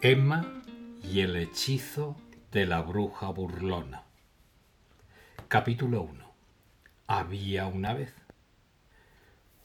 Emma 0.00 0.62
y 1.02 1.20
el 1.20 1.36
hechizo 1.36 2.16
de 2.50 2.64
la 2.64 2.80
bruja 2.80 3.28
burlona. 3.28 4.04
Capítulo 5.48 6.00
1. 6.00 6.24
Había 7.08 7.66
una 7.66 7.92
vez. 7.92 8.14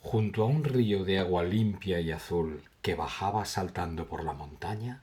Junto 0.02 0.42
a 0.42 0.46
un 0.46 0.64
río 0.64 1.04
de 1.04 1.18
agua 1.18 1.44
limpia 1.44 2.00
y 2.00 2.12
azul 2.12 2.62
que 2.82 2.94
bajaba 2.94 3.46
saltando 3.46 4.06
por 4.06 4.22
la 4.22 4.34
montaña, 4.34 5.02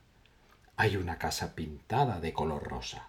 hay 0.78 0.96
una 0.96 1.18
casa 1.18 1.56
pintada 1.56 2.20
de 2.20 2.34
color 2.34 2.62
rosa, 2.62 3.08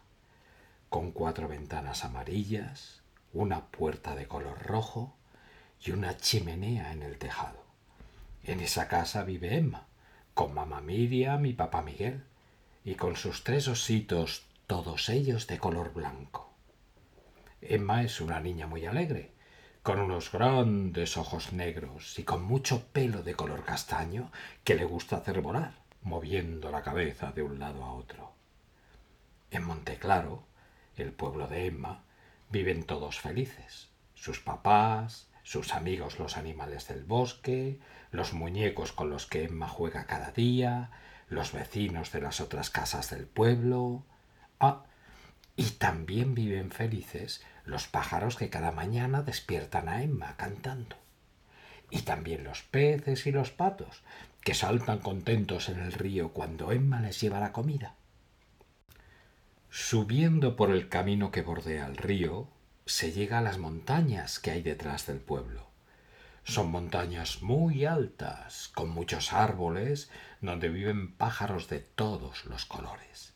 con 0.88 1.10
cuatro 1.10 1.48
ventanas 1.48 2.02
amarillas, 2.02 3.01
una 3.32 3.66
puerta 3.66 4.14
de 4.14 4.28
color 4.28 4.62
rojo 4.62 5.14
y 5.80 5.90
una 5.92 6.16
chimenea 6.16 6.92
en 6.92 7.02
el 7.02 7.18
tejado. 7.18 7.62
En 8.44 8.60
esa 8.60 8.88
casa 8.88 9.24
vive 9.24 9.56
Emma, 9.56 9.86
con 10.34 10.54
mamá 10.54 10.80
Miriam 10.80 11.46
y 11.46 11.52
papá 11.52 11.82
Miguel, 11.82 12.24
y 12.84 12.94
con 12.94 13.16
sus 13.16 13.44
tres 13.44 13.68
ositos, 13.68 14.44
todos 14.66 15.08
ellos 15.08 15.46
de 15.46 15.58
color 15.58 15.92
blanco. 15.92 16.52
Emma 17.60 18.02
es 18.02 18.20
una 18.20 18.40
niña 18.40 18.66
muy 18.66 18.86
alegre, 18.86 19.30
con 19.82 19.98
unos 19.98 20.30
grandes 20.30 21.16
ojos 21.16 21.52
negros 21.52 22.18
y 22.18 22.24
con 22.24 22.44
mucho 22.44 22.86
pelo 22.92 23.22
de 23.22 23.34
color 23.34 23.64
castaño 23.64 24.30
que 24.64 24.74
le 24.74 24.84
gusta 24.84 25.16
hacer 25.16 25.40
volar, 25.40 25.74
moviendo 26.02 26.70
la 26.70 26.82
cabeza 26.82 27.32
de 27.32 27.42
un 27.42 27.58
lado 27.58 27.84
a 27.84 27.92
otro. 27.92 28.32
En 29.50 29.64
Monteclaro, 29.64 30.44
el 30.96 31.12
pueblo 31.12 31.46
de 31.48 31.66
Emma, 31.66 32.04
viven 32.52 32.84
todos 32.84 33.18
felices. 33.18 33.88
Sus 34.14 34.38
papás, 34.38 35.28
sus 35.42 35.74
amigos 35.74 36.18
los 36.18 36.36
animales 36.36 36.86
del 36.86 37.02
bosque, 37.02 37.80
los 38.12 38.34
muñecos 38.34 38.92
con 38.92 39.10
los 39.10 39.26
que 39.26 39.44
Emma 39.44 39.66
juega 39.66 40.06
cada 40.06 40.30
día, 40.30 40.90
los 41.28 41.52
vecinos 41.52 42.12
de 42.12 42.20
las 42.20 42.40
otras 42.40 42.70
casas 42.70 43.10
del 43.10 43.26
pueblo. 43.26 44.04
Ah, 44.60 44.84
y 45.56 45.70
también 45.72 46.34
viven 46.34 46.70
felices 46.70 47.42
los 47.64 47.88
pájaros 47.88 48.36
que 48.36 48.50
cada 48.50 48.70
mañana 48.70 49.22
despiertan 49.22 49.88
a 49.88 50.02
Emma 50.02 50.36
cantando. 50.36 50.96
Y 51.90 52.02
también 52.02 52.44
los 52.44 52.62
peces 52.62 53.26
y 53.26 53.32
los 53.32 53.50
patos, 53.50 54.02
que 54.42 54.54
saltan 54.54 54.98
contentos 54.98 55.68
en 55.68 55.80
el 55.80 55.92
río 55.92 56.32
cuando 56.32 56.72
Emma 56.72 57.00
les 57.00 57.20
lleva 57.20 57.40
la 57.40 57.52
comida. 57.52 57.94
Subiendo 59.74 60.54
por 60.54 60.70
el 60.70 60.90
camino 60.90 61.30
que 61.30 61.40
bordea 61.40 61.86
el 61.86 61.96
río, 61.96 62.46
se 62.84 63.10
llega 63.10 63.38
a 63.38 63.40
las 63.40 63.56
montañas 63.56 64.38
que 64.38 64.50
hay 64.50 64.60
detrás 64.60 65.06
del 65.06 65.18
pueblo. 65.18 65.66
Son 66.44 66.70
montañas 66.70 67.40
muy 67.40 67.86
altas, 67.86 68.68
con 68.74 68.90
muchos 68.90 69.32
árboles, 69.32 70.10
donde 70.42 70.68
viven 70.68 71.14
pájaros 71.14 71.70
de 71.70 71.78
todos 71.78 72.44
los 72.44 72.66
colores. 72.66 73.32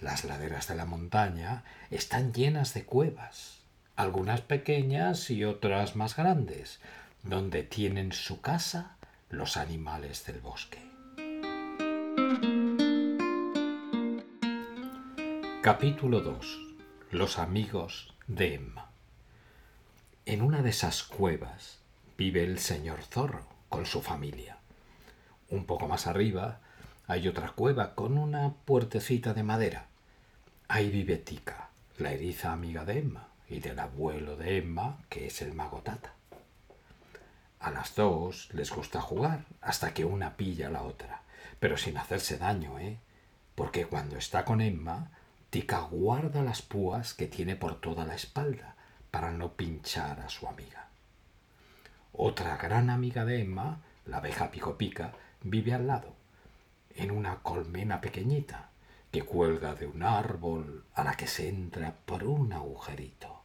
Las 0.00 0.22
laderas 0.22 0.68
de 0.68 0.76
la 0.76 0.84
montaña 0.84 1.64
están 1.90 2.32
llenas 2.32 2.72
de 2.72 2.84
cuevas, 2.84 3.64
algunas 3.96 4.42
pequeñas 4.42 5.28
y 5.28 5.42
otras 5.42 5.96
más 5.96 6.14
grandes, 6.14 6.78
donde 7.24 7.64
tienen 7.64 8.12
su 8.12 8.40
casa 8.40 8.96
los 9.28 9.56
animales 9.56 10.24
del 10.24 10.38
bosque. 10.38 10.78
Capítulo 15.62 16.22
2. 16.22 16.74
Los 17.12 17.38
amigos 17.38 18.12
de 18.26 18.56
Emma. 18.56 18.90
En 20.26 20.42
una 20.42 20.60
de 20.60 20.70
esas 20.70 21.04
cuevas 21.04 21.78
vive 22.18 22.42
el 22.42 22.58
señor 22.58 23.04
zorro 23.04 23.46
con 23.68 23.86
su 23.86 24.02
familia. 24.02 24.56
Un 25.50 25.64
poco 25.64 25.86
más 25.86 26.08
arriba 26.08 26.58
hay 27.06 27.28
otra 27.28 27.50
cueva 27.50 27.94
con 27.94 28.18
una 28.18 28.54
puertecita 28.64 29.34
de 29.34 29.44
madera. 29.44 29.86
Ahí 30.66 30.90
vive 30.90 31.16
Tica, 31.18 31.68
la 31.96 32.10
eriza 32.10 32.52
amiga 32.52 32.84
de 32.84 32.98
Emma 32.98 33.28
y 33.48 33.60
del 33.60 33.78
abuelo 33.78 34.36
de 34.36 34.58
Emma, 34.58 34.98
que 35.08 35.28
es 35.28 35.42
el 35.42 35.52
mago 35.52 35.78
Tata. 35.78 36.12
A 37.60 37.70
las 37.70 37.94
dos 37.94 38.52
les 38.52 38.72
gusta 38.72 39.00
jugar 39.00 39.44
hasta 39.60 39.94
que 39.94 40.04
una 40.04 40.36
pilla 40.36 40.66
a 40.66 40.72
la 40.72 40.82
otra, 40.82 41.22
pero 41.60 41.76
sin 41.76 41.98
hacerse 41.98 42.36
daño, 42.36 42.80
¿eh? 42.80 42.98
Porque 43.54 43.86
cuando 43.86 44.16
está 44.16 44.44
con 44.44 44.60
Emma, 44.60 45.12
Tica 45.52 45.80
guarda 45.80 46.42
las 46.42 46.62
púas 46.62 47.12
que 47.12 47.26
tiene 47.26 47.56
por 47.56 47.78
toda 47.78 48.06
la 48.06 48.14
espalda 48.14 48.74
para 49.10 49.32
no 49.32 49.52
pinchar 49.52 50.20
a 50.20 50.30
su 50.30 50.48
amiga. 50.48 50.88
Otra 52.14 52.56
gran 52.56 52.88
amiga 52.88 53.26
de 53.26 53.42
Emma, 53.42 53.82
la 54.06 54.16
abeja 54.16 54.50
Pico 54.50 54.78
Pica, 54.78 55.12
vive 55.42 55.74
al 55.74 55.86
lado, 55.86 56.14
en 56.94 57.10
una 57.10 57.40
colmena 57.40 58.00
pequeñita 58.00 58.70
que 59.10 59.24
cuelga 59.24 59.74
de 59.74 59.86
un 59.86 60.02
árbol 60.02 60.86
a 60.94 61.04
la 61.04 61.18
que 61.18 61.26
se 61.26 61.50
entra 61.50 61.96
por 62.06 62.24
un 62.24 62.54
agujerito. 62.54 63.42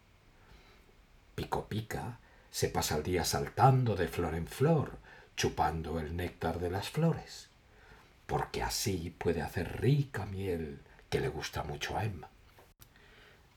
Pico 1.36 1.68
Pica 1.68 2.20
se 2.50 2.70
pasa 2.70 2.96
el 2.96 3.04
día 3.04 3.26
saltando 3.26 3.98
de 3.98 4.08
flor 4.08 4.36
en 4.36 4.48
flor, 4.48 4.98
chupando 5.36 6.00
el 6.00 6.16
néctar 6.16 6.60
de 6.60 6.70
las 6.70 6.90
flores, 6.90 7.50
porque 8.28 8.64
así 8.64 9.14
puede 9.18 9.42
hacer 9.42 9.82
rica 9.82 10.26
miel 10.26 10.80
que 11.10 11.20
le 11.20 11.30
gusta 11.30 11.64
mucho 11.64 11.98
a 11.98 12.06
Emma. 12.06 12.30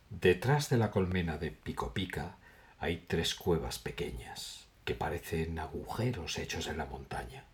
Detrás 0.09 0.69
de 0.69 0.77
la 0.77 0.91
colmena 0.91 1.39
de 1.39 1.51
Pico 1.51 1.93
Pica 1.93 2.37
hay 2.79 3.05
tres 3.07 3.35
cuevas 3.35 3.79
pequeñas 3.79 4.67
que 4.85 4.95
parecen 4.95 5.59
agujeros 5.59 6.39
hechos 6.39 6.67
en 6.67 6.79
la 6.79 6.87
montaña. 6.87 7.45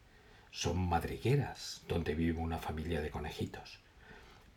Son 0.51 0.79
madrigueras 0.89 1.83
donde 1.89 2.15
vive 2.15 2.41
una 2.41 2.59
familia 2.59 3.01
de 3.01 3.11
conejitos. 3.11 3.79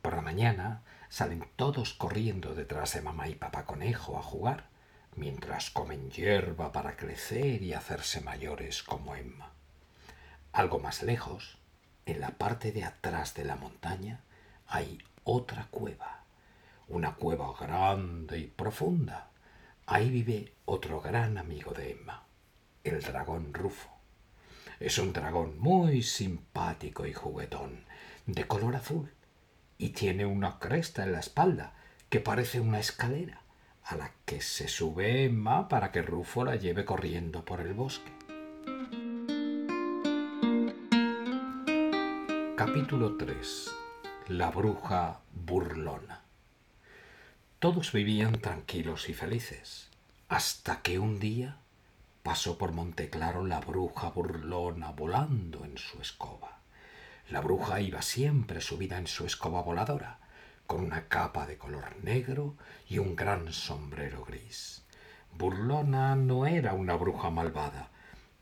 Por 0.02 0.16
la 0.16 0.22
mañana 0.22 0.82
salen 1.10 1.46
todos 1.56 1.94
corriendo 1.94 2.56
detrás 2.56 2.94
de 2.94 3.02
mamá 3.02 3.28
y 3.28 3.36
papá 3.36 3.66
conejo 3.66 4.18
a 4.18 4.22
jugar, 4.22 4.70
mientras 5.16 5.70
comen 5.70 6.10
hierba 6.12 6.72
para 6.72 6.96
crecer 6.96 7.62
y 7.64 7.74
hacerse 7.74 8.22
mayores 8.22 8.84
como 8.84 9.16
Emma. 9.16 9.52
Algo 10.54 10.80
más 10.80 11.04
lejos, 11.04 11.58
en 12.06 12.22
la 12.22 12.30
parte 12.30 12.72
de 12.72 12.86
atrás 12.86 13.34
de 13.34 13.44
la 13.44 13.56
montaña, 13.56 14.22
hay 14.68 15.00
otra 15.32 15.68
cueva, 15.70 16.24
una 16.88 17.14
cueva 17.14 17.54
grande 17.54 18.40
y 18.40 18.48
profunda. 18.48 19.30
Ahí 19.86 20.10
vive 20.10 20.56
otro 20.66 21.02
gran 21.02 21.38
amigo 21.38 21.72
de 21.72 21.92
Emma, 21.92 22.24
el 22.84 23.00
dragón 23.04 23.54
Rufo. 23.54 23.90
Es 24.80 24.98
un 24.98 25.14
dragón 25.14 25.60
muy 25.60 26.02
simpático 26.02 27.06
y 27.06 27.14
juguetón, 27.14 27.86
de 28.26 28.48
color 28.48 28.76
azul, 28.76 29.12
y 29.78 29.90
tiene 29.90 30.26
una 30.26 30.58
cresta 30.58 31.04
en 31.04 31.12
la 31.12 31.20
espalda 31.20 31.74
que 32.10 32.20
parece 32.20 32.60
una 32.60 32.80
escalera, 32.80 33.44
a 33.84 33.96
la 33.98 34.12
que 34.26 34.42
se 34.42 34.68
sube 34.68 35.26
Emma 35.26 35.68
para 35.68 35.92
que 35.92 36.02
Rufo 36.02 36.44
la 36.44 36.56
lleve 36.56 36.86
corriendo 36.86 37.46
por 37.46 37.62
el 37.62 37.76
bosque. 37.76 38.12
Capítulo 42.56 43.16
3 43.16 43.89
La 44.30 44.52
bruja 44.52 45.22
burlona 45.34 46.22
Todos 47.58 47.92
vivían 47.92 48.40
tranquilos 48.40 49.10
y 49.10 49.16
felices, 49.16 49.90
hasta 50.28 50.84
que 50.84 51.00
un 51.00 51.20
día 51.20 51.58
pasó 52.22 52.60
por 52.60 52.72
Monteclaro 52.72 53.44
la 53.44 53.60
bruja 53.60 54.12
burlona 54.12 54.92
volando 54.92 55.66
en 55.66 55.80
su 55.80 56.00
escoba. 56.00 56.60
La 57.32 57.42
bruja 57.42 57.82
iba 57.82 58.04
siempre 58.04 58.62
subida 58.62 59.00
en 59.00 59.08
su 59.08 59.26
escoba 59.26 59.64
voladora, 59.64 60.20
con 60.68 60.82
una 60.82 61.08
capa 61.08 61.48
de 61.48 61.58
color 61.58 61.96
negro 62.04 62.56
y 62.88 63.00
un 63.00 63.16
gran 63.16 63.52
sombrero 63.52 64.26
gris. 64.26 64.84
Burlona 65.36 66.16
no 66.16 66.46
era 66.46 66.76
una 66.76 66.94
bruja 66.94 67.32
malvada, 67.32 67.90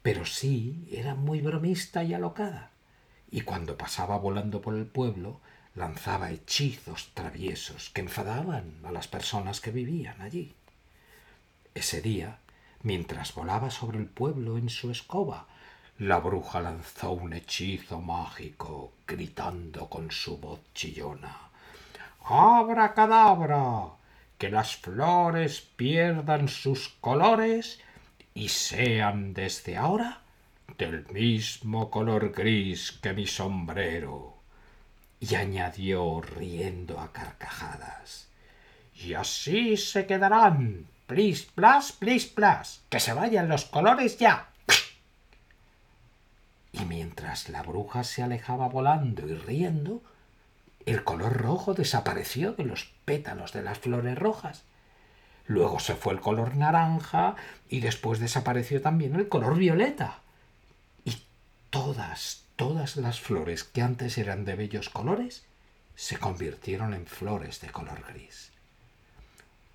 pero 0.01 0.25
sí 0.25 0.85
era 0.91 1.15
muy 1.15 1.39
bromista 1.39 2.03
y 2.03 2.13
alocada, 2.13 2.71
y 3.31 3.39
cuando 3.43 3.77
pasaba 3.77 4.17
volando 4.17 4.59
por 4.59 4.75
el 4.75 4.85
pueblo 4.85 5.39
lanzaba 5.77 6.31
hechizos 6.31 7.11
traviesos 7.13 7.89
que 7.91 8.01
enfadaban 8.01 8.81
a 8.83 8.91
las 8.91 9.07
personas 9.07 9.61
que 9.61 9.71
vivían 9.71 10.21
allí. 10.21 10.53
Ese 11.73 12.01
día 12.01 12.39
Mientras 12.83 13.33
volaba 13.33 13.71
sobre 13.71 13.97
el 13.97 14.05
pueblo 14.05 14.57
en 14.57 14.69
su 14.69 14.91
escoba, 14.91 15.47
la 15.97 16.19
bruja 16.19 16.61
lanzó 16.61 17.11
un 17.11 17.33
hechizo 17.33 17.99
mágico, 17.99 18.93
gritando 19.07 19.89
con 19.89 20.11
su 20.11 20.37
voz 20.37 20.59
chillona. 20.73 21.35
¡Abra 22.23 22.93
cadabra! 22.93 23.87
Que 24.37 24.49
las 24.49 24.77
flores 24.77 25.61
pierdan 25.75 26.47
sus 26.47 26.89
colores 27.01 27.81
y 28.35 28.49
sean 28.49 29.33
desde 29.33 29.75
ahora 29.75 30.21
del 30.77 31.07
mismo 31.07 31.89
color 31.89 32.31
gris 32.31 32.91
que 33.01 33.13
mi 33.13 33.25
sombrero. 33.25 34.36
Y 35.19 35.35
añadió 35.35 36.21
riendo 36.21 36.99
a 36.99 37.11
carcajadas. 37.11 38.27
Y 38.93 39.13
así 39.13 39.77
se 39.77 40.05
quedarán 40.05 40.87
Plis, 41.07 41.43
plas, 41.45 41.93
plis, 41.93 42.25
plas. 42.25 42.81
Que 42.89 42.99
se 42.99 43.13
vayan 43.13 43.47
los 43.47 43.63
colores 43.63 44.19
ya. 44.19 44.49
Y 46.73 46.83
mientras 46.83 47.47
la 47.47 47.63
bruja 47.63 48.03
se 48.03 48.23
alejaba 48.23 48.67
volando 48.67 49.25
y 49.25 49.33
riendo, 49.33 50.03
el 50.85 51.05
color 51.05 51.31
rojo 51.37 51.73
desapareció 51.73 52.51
de 52.51 52.65
los 52.65 52.91
pétalos 53.05 53.53
de 53.53 53.63
las 53.63 53.79
flores 53.79 54.17
rojas. 54.17 54.63
Luego 55.45 55.79
se 55.79 55.95
fue 55.95 56.13
el 56.13 56.19
color 56.19 56.57
naranja 56.57 57.35
y 57.69 57.79
después 57.79 58.19
desapareció 58.19 58.81
también 58.81 59.15
el 59.15 59.29
color 59.29 59.57
violeta. 59.57 60.19
Y 61.05 61.23
todas, 61.69 62.43
todas 62.57 62.97
las 62.97 63.21
flores 63.21 63.63
que 63.63 63.81
antes 63.81 64.17
eran 64.17 64.43
de 64.43 64.55
bellos 64.55 64.89
colores 64.89 65.45
se 65.95 66.17
convirtieron 66.17 66.93
en 66.93 67.05
flores 67.05 67.61
de 67.61 67.69
color 67.69 68.03
gris. 68.09 68.51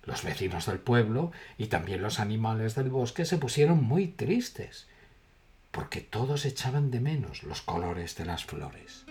Los 0.03 0.23
vecinos 0.23 0.65
del 0.65 0.79
pueblo 0.79 1.31
y 1.57 1.67
también 1.67 2.01
los 2.01 2.19
animales 2.19 2.75
del 2.75 2.89
bosque 2.89 3.25
se 3.25 3.37
pusieron 3.37 3.81
muy 3.81 4.07
tristes, 4.09 4.85
porque 5.71 6.01
todos 6.01 6.45
echaban 6.45 6.91
de 6.91 6.99
menos 6.99 7.43
los 7.43 7.61
colores 7.61 8.15
de 8.17 8.25
las 8.25 8.43
flores. 8.43 9.05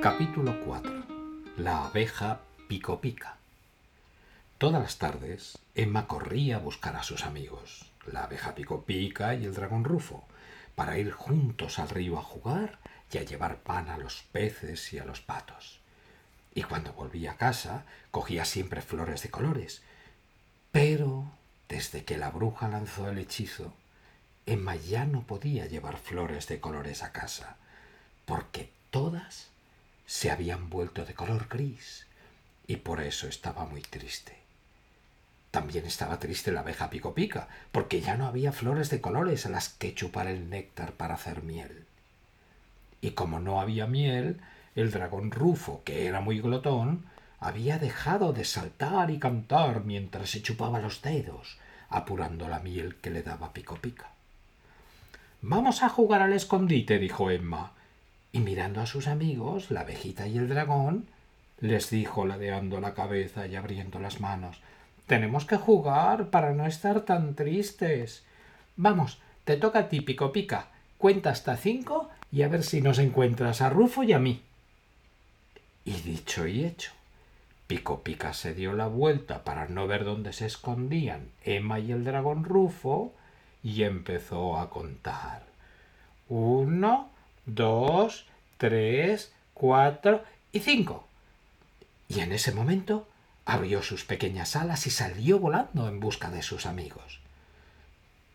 Capítulo 0.00 0.58
4 0.64 1.04
La 1.58 1.84
abeja 1.84 2.40
pico 2.66 3.00
pica. 3.02 3.36
Todas 4.56 4.80
las 4.80 4.96
tardes, 4.96 5.58
Emma 5.74 6.06
corría 6.06 6.56
a 6.56 6.60
buscar 6.60 6.96
a 6.96 7.02
sus 7.02 7.24
amigos, 7.24 7.90
la 8.12 8.24
abeja 8.24 8.54
pico 8.54 8.84
pica 8.84 9.34
y 9.34 9.44
el 9.44 9.54
dragón 9.54 9.84
rufo, 9.84 10.26
para 10.74 10.98
ir 10.98 11.10
juntos 11.12 11.78
al 11.78 11.88
río 11.88 12.18
a 12.18 12.22
jugar 12.22 12.78
y 13.12 13.18
a 13.18 13.22
llevar 13.22 13.58
pan 13.62 13.88
a 13.88 13.98
los 13.98 14.22
peces 14.32 14.92
y 14.92 14.98
a 14.98 15.04
los 15.04 15.20
patos. 15.20 15.80
Y 16.54 16.62
cuando 16.62 16.92
volvía 16.92 17.32
a 17.32 17.36
casa, 17.36 17.84
cogía 18.10 18.44
siempre 18.44 18.80
flores 18.80 19.22
de 19.22 19.30
colores. 19.30 19.82
Pero, 20.72 21.30
desde 21.68 22.04
que 22.04 22.18
la 22.18 22.30
bruja 22.30 22.68
lanzó 22.68 23.08
el 23.08 23.18
hechizo, 23.18 23.74
Emma 24.46 24.74
ya 24.74 25.04
no 25.04 25.22
podía 25.22 25.66
llevar 25.66 25.96
flores 25.96 26.48
de 26.48 26.60
colores 26.60 27.02
a 27.02 27.12
casa, 27.12 27.56
porque 28.24 28.72
todas 28.90 29.48
se 30.06 30.30
habían 30.30 30.70
vuelto 30.70 31.04
de 31.04 31.14
color 31.14 31.46
gris 31.48 32.06
y 32.66 32.76
por 32.76 33.00
eso 33.00 33.28
estaba 33.28 33.64
muy 33.64 33.82
triste. 33.82 34.36
También 35.50 35.84
estaba 35.86 36.18
triste 36.18 36.52
la 36.52 36.60
abeja 36.60 36.90
pico 36.90 37.14
pica, 37.14 37.48
porque 37.72 38.00
ya 38.00 38.16
no 38.16 38.26
había 38.26 38.52
flores 38.52 38.90
de 38.90 39.00
colores 39.00 39.46
a 39.46 39.50
las 39.50 39.68
que 39.68 39.94
chupar 39.94 40.28
el 40.28 40.48
néctar 40.48 40.92
para 40.92 41.14
hacer 41.14 41.42
miel. 41.42 41.84
Y 43.00 43.12
como 43.12 43.40
no 43.40 43.60
había 43.60 43.86
miel, 43.86 44.40
el 44.76 44.90
dragón 44.90 45.30
Rufo, 45.30 45.82
que 45.84 46.06
era 46.06 46.20
muy 46.20 46.40
glotón, 46.40 47.04
había 47.40 47.78
dejado 47.78 48.32
de 48.32 48.44
saltar 48.44 49.10
y 49.10 49.18
cantar 49.18 49.84
mientras 49.84 50.30
se 50.30 50.42
chupaba 50.42 50.78
los 50.78 51.02
dedos, 51.02 51.58
apurando 51.88 52.48
la 52.48 52.60
miel 52.60 52.96
que 52.96 53.10
le 53.10 53.22
daba 53.22 53.52
pico 53.52 53.76
pica. 53.76 54.10
Vamos 55.42 55.82
a 55.82 55.88
jugar 55.88 56.20
al 56.20 56.34
escondite, 56.34 56.98
dijo 56.98 57.30
Emma, 57.30 57.72
y 58.30 58.40
mirando 58.40 58.82
a 58.82 58.86
sus 58.86 59.08
amigos, 59.08 59.70
la 59.70 59.80
abejita 59.80 60.26
y 60.26 60.36
el 60.36 60.48
dragón, 60.48 61.06
les 61.60 61.90
dijo 61.90 62.26
ladeando 62.26 62.80
la 62.80 62.94
cabeza 62.94 63.46
y 63.46 63.56
abriendo 63.56 63.98
las 63.98 64.20
manos. 64.20 64.60
Tenemos 65.10 65.44
que 65.44 65.56
jugar 65.56 66.30
para 66.30 66.52
no 66.52 66.66
estar 66.66 67.00
tan 67.00 67.34
tristes. 67.34 68.22
Vamos, 68.76 69.18
te 69.44 69.56
toca 69.56 69.80
a 69.80 69.88
ti, 69.88 70.02
Pico 70.02 70.30
Pica. 70.30 70.68
Cuenta 70.98 71.30
hasta 71.30 71.56
cinco 71.56 72.08
y 72.30 72.42
a 72.42 72.48
ver 72.48 72.62
si 72.62 72.80
nos 72.80 73.00
encuentras 73.00 73.60
a 73.60 73.70
Rufo 73.70 74.04
y 74.04 74.12
a 74.12 74.20
mí. 74.20 74.40
Y 75.84 75.94
dicho 75.94 76.46
y 76.46 76.64
hecho. 76.64 76.92
Pico 77.66 78.04
Pica 78.04 78.32
se 78.34 78.54
dio 78.54 78.72
la 78.72 78.86
vuelta 78.86 79.42
para 79.42 79.66
no 79.66 79.88
ver 79.88 80.04
dónde 80.04 80.32
se 80.32 80.46
escondían 80.46 81.26
Emma 81.44 81.80
y 81.80 81.90
el 81.90 82.04
dragón 82.04 82.44
Rufo 82.44 83.12
y 83.64 83.82
empezó 83.82 84.58
a 84.58 84.70
contar. 84.70 85.42
Uno, 86.28 87.10
dos, 87.46 88.26
tres, 88.58 89.32
cuatro 89.54 90.22
y 90.52 90.60
cinco. 90.60 91.08
Y 92.08 92.20
en 92.20 92.30
ese 92.30 92.52
momento 92.52 93.08
abrió 93.50 93.82
sus 93.82 94.04
pequeñas 94.04 94.54
alas 94.54 94.86
y 94.86 94.90
salió 94.90 95.40
volando 95.40 95.88
en 95.88 95.98
busca 95.98 96.30
de 96.30 96.42
sus 96.42 96.66
amigos. 96.66 97.18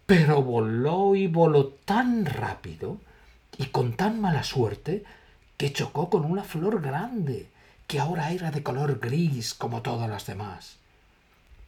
Pero 0.05 0.41
voló 0.41 1.15
y 1.15 1.27
voló 1.27 1.67
tan 1.67 2.25
rápido 2.25 2.97
y 3.57 3.67
con 3.67 3.95
tan 3.95 4.19
mala 4.19 4.43
suerte 4.43 5.05
que 5.57 5.71
chocó 5.71 6.09
con 6.09 6.25
una 6.25 6.43
flor 6.43 6.81
grande, 6.81 7.47
que 7.87 7.99
ahora 7.99 8.31
era 8.31 8.51
de 8.51 8.61
color 8.61 8.99
gris 8.99 9.53
como 9.53 9.81
todas 9.81 10.09
las 10.09 10.25
demás. 10.25 10.77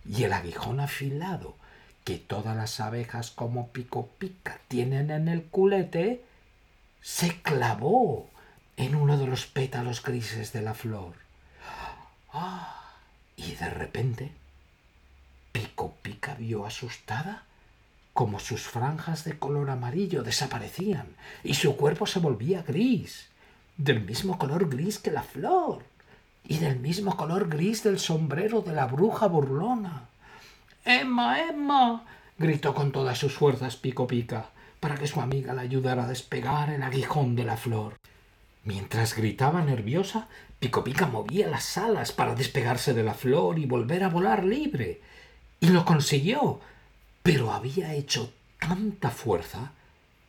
Y 0.05 0.23
el 0.23 0.33
aguijón 0.33 0.81
afilado 0.81 1.55
que 2.03 2.17
todas 2.17 2.55
las 2.55 2.79
abejas 2.81 3.31
como 3.31 3.69
pico 3.69 4.09
pica 4.17 4.59
tienen 4.67 5.09
en 5.09 5.29
el 5.29 5.44
culete, 5.44 6.21
se 7.01 7.41
clavó 7.41 8.29
en 8.75 8.95
uno 8.95 9.17
de 9.17 9.27
los 9.27 9.45
pétalos 9.45 10.03
grises 10.03 10.51
de 10.51 10.61
la 10.61 10.73
flor. 10.73 11.13
¡Ah! 12.33 12.76
Y 13.38 13.54
de 13.54 13.69
repente, 13.69 14.31
Pico 15.54 15.95
Pica 16.01 16.36
vio 16.36 16.66
asustada 16.66 17.44
como 18.13 18.39
sus 18.39 18.63
franjas 18.63 19.24
de 19.25 19.38
color 19.38 19.69
amarillo 19.69 20.24
desaparecían 20.24 21.06
y 21.44 21.54
su 21.54 21.78
cuerpo 21.78 22.07
se 22.07 22.19
volvía 22.19 22.63
gris, 22.63 23.28
del 23.78 24.01
mismo 24.01 24.39
color 24.39 24.68
gris 24.69 24.98
que 24.98 25.12
la 25.12 25.22
flor 25.22 25.84
y 26.44 26.57
del 26.57 26.80
mismo 26.80 27.16
color 27.16 27.48
gris 27.48 27.84
del 27.84 28.00
sombrero 28.00 28.62
de 28.62 28.74
la 28.74 28.88
bruja 28.88 29.28
burlona. 29.28 30.10
Emma, 30.83 31.42
Emma, 31.42 32.06
gritó 32.40 32.74
con 32.74 32.92
todas 32.92 33.19
sus 33.19 33.36
fuerzas 33.36 33.75
Pico 33.75 34.07
Pica, 34.07 34.50
para 34.80 34.95
que 34.95 35.06
su 35.06 35.22
amiga 35.22 35.54
la 35.54 35.62
ayudara 35.62 36.06
a 36.06 36.07
despegar 36.07 36.72
el 36.72 36.81
aguijón 36.81 37.36
de 37.36 37.44
la 37.44 37.57
flor. 37.57 37.98
Mientras 38.68 39.16
gritaba 39.16 39.62
nerviosa, 39.62 40.28
Pico 40.60 40.84
Pica 40.84 41.06
movía 41.08 41.48
las 41.48 41.78
alas 41.78 42.12
para 42.12 42.36
despegarse 42.36 42.94
de 42.94 43.02
la 43.02 43.14
flor 43.14 43.60
y 43.60 43.66
volver 43.66 44.04
a 44.04 44.10
volar 44.10 44.44
libre. 44.44 45.00
Y 45.62 45.69
lo 45.69 45.86
consiguió, 45.86 46.60
pero 47.24 47.54
había 47.54 47.94
hecho 47.94 48.34
tanta 48.60 49.10
fuerza 49.10 49.72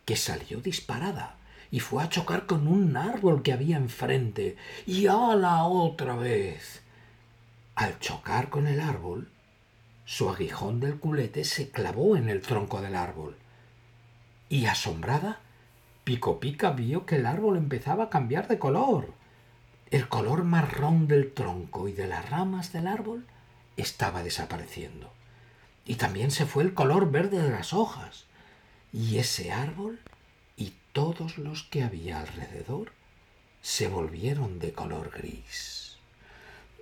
que 0.04 0.14
salió 0.14 0.60
disparada 0.60 1.34
y 1.72 1.80
fue 1.80 2.00
a 2.00 2.08
chocar 2.10 2.46
con 2.46 2.68
un 2.68 2.96
árbol 2.96 3.42
que 3.42 3.52
había 3.52 3.76
enfrente. 3.76 4.56
Y 4.86 5.08
ala 5.08 5.64
otra 5.64 6.14
vez. 6.14 6.82
Al 7.74 7.98
chocar 7.98 8.50
con 8.50 8.68
el 8.68 8.78
árbol, 8.80 9.28
su 10.04 10.30
aguijón 10.30 10.78
del 10.78 11.00
culete 11.00 11.44
se 11.44 11.70
clavó 11.70 12.16
en 12.16 12.28
el 12.28 12.40
tronco 12.42 12.80
del 12.80 12.94
árbol. 12.94 13.36
Y 14.48 14.66
asombrada, 14.66 15.40
Pico 16.08 16.40
Pica 16.40 16.70
vio 16.70 17.04
que 17.04 17.16
el 17.16 17.26
árbol 17.26 17.58
empezaba 17.58 18.04
a 18.04 18.08
cambiar 18.08 18.48
de 18.48 18.58
color. 18.58 19.12
El 19.90 20.08
color 20.08 20.42
marrón 20.42 21.06
del 21.06 21.34
tronco 21.34 21.86
y 21.86 21.92
de 21.92 22.06
las 22.06 22.30
ramas 22.30 22.72
del 22.72 22.86
árbol 22.86 23.26
estaba 23.76 24.22
desapareciendo. 24.22 25.12
Y 25.84 25.96
también 25.96 26.30
se 26.30 26.46
fue 26.46 26.62
el 26.62 26.72
color 26.72 27.10
verde 27.10 27.42
de 27.42 27.50
las 27.50 27.74
hojas. 27.74 28.24
Y 28.90 29.18
ese 29.18 29.52
árbol 29.52 30.00
y 30.56 30.72
todos 30.94 31.36
los 31.36 31.64
que 31.64 31.82
había 31.82 32.20
alrededor 32.20 32.92
se 33.60 33.86
volvieron 33.88 34.60
de 34.60 34.72
color 34.72 35.10
gris. 35.10 35.98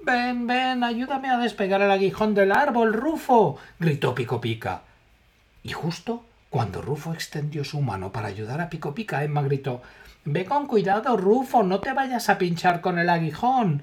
Ven, 0.05 0.47
ven, 0.47 0.85
ayúdame 0.85 1.31
a 1.31 1.39
despegar 1.39 1.83
el 1.83 1.91
aguijón 1.91 2.33
del 2.37 2.53
árbol, 2.53 2.93
Rufo, 2.93 3.59
gritó 3.81 4.15
Pico 4.15 4.41
Pica. 4.41 4.83
Y 5.65 5.73
justo 5.73 6.25
cuando 6.51 6.83
Rufo 6.83 7.13
extendió 7.13 7.65
su 7.65 7.81
mano 7.81 8.13
para 8.13 8.29
ayudar 8.29 8.61
a 8.61 8.71
Pico 8.71 8.95
Pica, 8.95 9.25
Emma 9.25 9.43
gritó 9.43 9.83
Ve 10.25 10.45
con 10.45 10.67
cuidado, 10.67 11.17
Rufo, 11.17 11.63
no 11.63 11.81
te 11.81 11.93
vayas 11.93 12.29
a 12.29 12.39
pinchar 12.39 12.81
con 12.81 12.99
el 12.99 13.09
aguijón. 13.09 13.83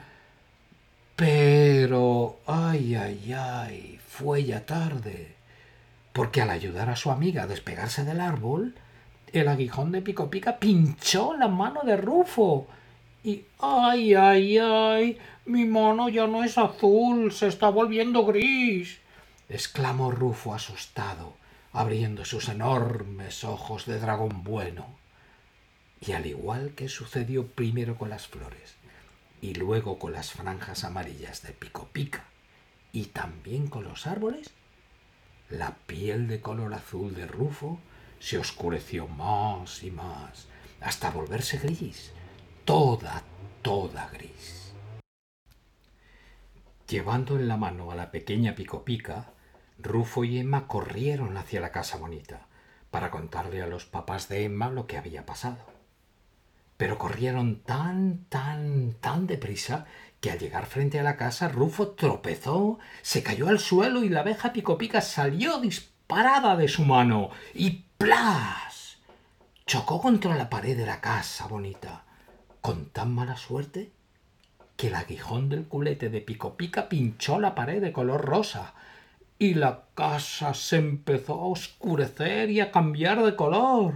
Pero. 1.16 2.40
ay, 2.48 2.96
ay, 2.96 3.34
ay. 3.34 4.00
fue 4.06 4.44
ya 4.44 4.66
tarde. 4.66 5.36
Porque 6.12 6.42
al 6.42 6.50
ayudar 6.50 6.90
a 6.90 6.96
su 6.96 7.12
amiga 7.12 7.44
a 7.44 7.48
despegarse 7.48 8.04
del 8.04 8.20
árbol, 8.20 8.76
el 9.32 9.48
aguijón 9.48 9.92
de 9.92 10.02
Pico 10.02 10.30
Pica 10.30 10.60
pinchó 10.60 11.34
la 11.38 11.48
mano 11.48 11.82
de 11.84 11.98
Rufo. 11.98 12.68
Y 13.24 13.46
ay, 13.60 14.14
ay, 14.14 14.58
ay, 14.58 15.18
mi 15.46 15.66
mano 15.66 16.10
ya 16.10 16.28
no 16.28 16.44
es 16.44 16.58
azul, 16.58 17.32
se 17.32 17.48
está 17.48 17.70
volviendo 17.70 18.26
gris. 18.26 19.00
exclamó 19.48 20.12
Rufo 20.12 20.54
asustado, 20.54 21.36
abriendo 21.74 22.24
sus 22.24 22.48
enormes 22.48 23.44
ojos 23.44 23.86
de 23.86 24.00
dragón 24.00 24.44
bueno. 24.44 24.96
Y 26.00 26.14
al 26.14 26.26
igual 26.26 26.74
que 26.76 26.88
sucedió 26.88 27.48
primero 27.48 27.98
con 27.98 28.10
las 28.10 28.28
flores 28.28 28.76
y 29.42 29.56
luego 29.56 30.00
con 30.00 30.14
las 30.14 30.32
franjas 30.32 30.84
amarillas 30.84 31.42
de 31.42 31.52
pico 31.52 31.90
pica 31.92 32.26
y 32.92 33.06
también 33.06 33.68
con 33.68 33.84
los 33.84 34.08
árboles, 34.08 34.52
la 35.50 35.76
piel 35.88 36.28
de 36.28 36.40
color 36.40 36.74
azul 36.74 37.16
de 37.16 37.28
Rufo 37.28 37.80
se 38.20 38.38
oscureció 38.38 39.08
más 39.08 39.84
y 39.84 39.92
más 39.92 40.48
hasta 40.80 41.10
volverse 41.10 41.58
gris 41.58 42.14
toda, 42.66 43.24
toda 43.62 44.10
gris. 44.10 44.74
Llevando 46.88 47.38
en 47.38 47.48
la 47.48 47.58
mano 47.58 47.92
a 47.92 47.96
la 47.96 48.12
pequeña 48.12 48.56
Pico 48.56 48.86
Pica, 48.86 49.32
Rufo 49.84 50.24
y 50.24 50.40
Emma 50.40 50.68
corrieron 50.68 51.38
hacia 51.38 51.62
la 51.62 51.72
casa 51.72 51.98
bonita 51.98 52.48
para 52.90 53.12
contarle 53.12 53.62
a 53.62 53.68
los 53.68 53.86
papás 53.86 54.30
de 54.30 54.46
Emma 54.46 54.70
lo 54.70 54.88
que 54.88 54.98
había 54.98 55.26
pasado. 55.26 55.58
Pero 56.78 56.98
corrieron 56.98 57.62
tan, 57.62 58.26
tan, 58.30 58.94
tan 59.00 59.28
deprisa 59.28 59.86
que 60.20 60.32
al 60.32 60.40
llegar 60.40 60.66
frente 60.66 61.00
a 61.00 61.04
la 61.04 61.18
casa 61.18 61.50
Rufo 61.50 61.90
tropezó, 61.90 62.80
se 63.02 63.24
cayó 63.24 63.50
al 63.50 63.60
suelo 63.60 64.04
y 64.04 64.10
la 64.10 64.22
abeja 64.22 64.54
Picopica 64.54 65.02
salió 65.02 65.60
disparada 65.60 66.56
de 66.56 66.68
su 66.68 66.84
mano 66.84 67.30
y 67.54 67.86
¡plas! 67.98 68.98
chocó 69.66 70.02
contra 70.02 70.36
la 70.36 70.50
pared 70.50 70.78
de 70.78 70.86
la 70.86 71.02
casa 71.02 71.48
bonita 71.48 72.04
con 72.62 72.86
tan 72.86 73.14
mala 73.14 73.36
suerte 73.36 73.92
que 74.78 74.88
el 74.88 74.96
aguijón 74.96 75.50
del 75.50 75.66
culete 75.66 76.10
de 76.10 76.22
Picopica 76.22 76.90
pinchó 76.90 77.40
la 77.40 77.56
pared 77.56 77.82
de 77.82 77.92
color 77.92 78.24
rosa 78.26 78.74
y 79.44 79.56
la 79.56 79.84
casa 79.94 80.54
se 80.54 80.78
empezó 80.78 81.34
a 81.34 81.48
oscurecer 81.48 82.50
y 82.50 82.62
a 82.62 82.72
cambiar 82.72 83.22
de 83.22 83.36
color. 83.36 83.96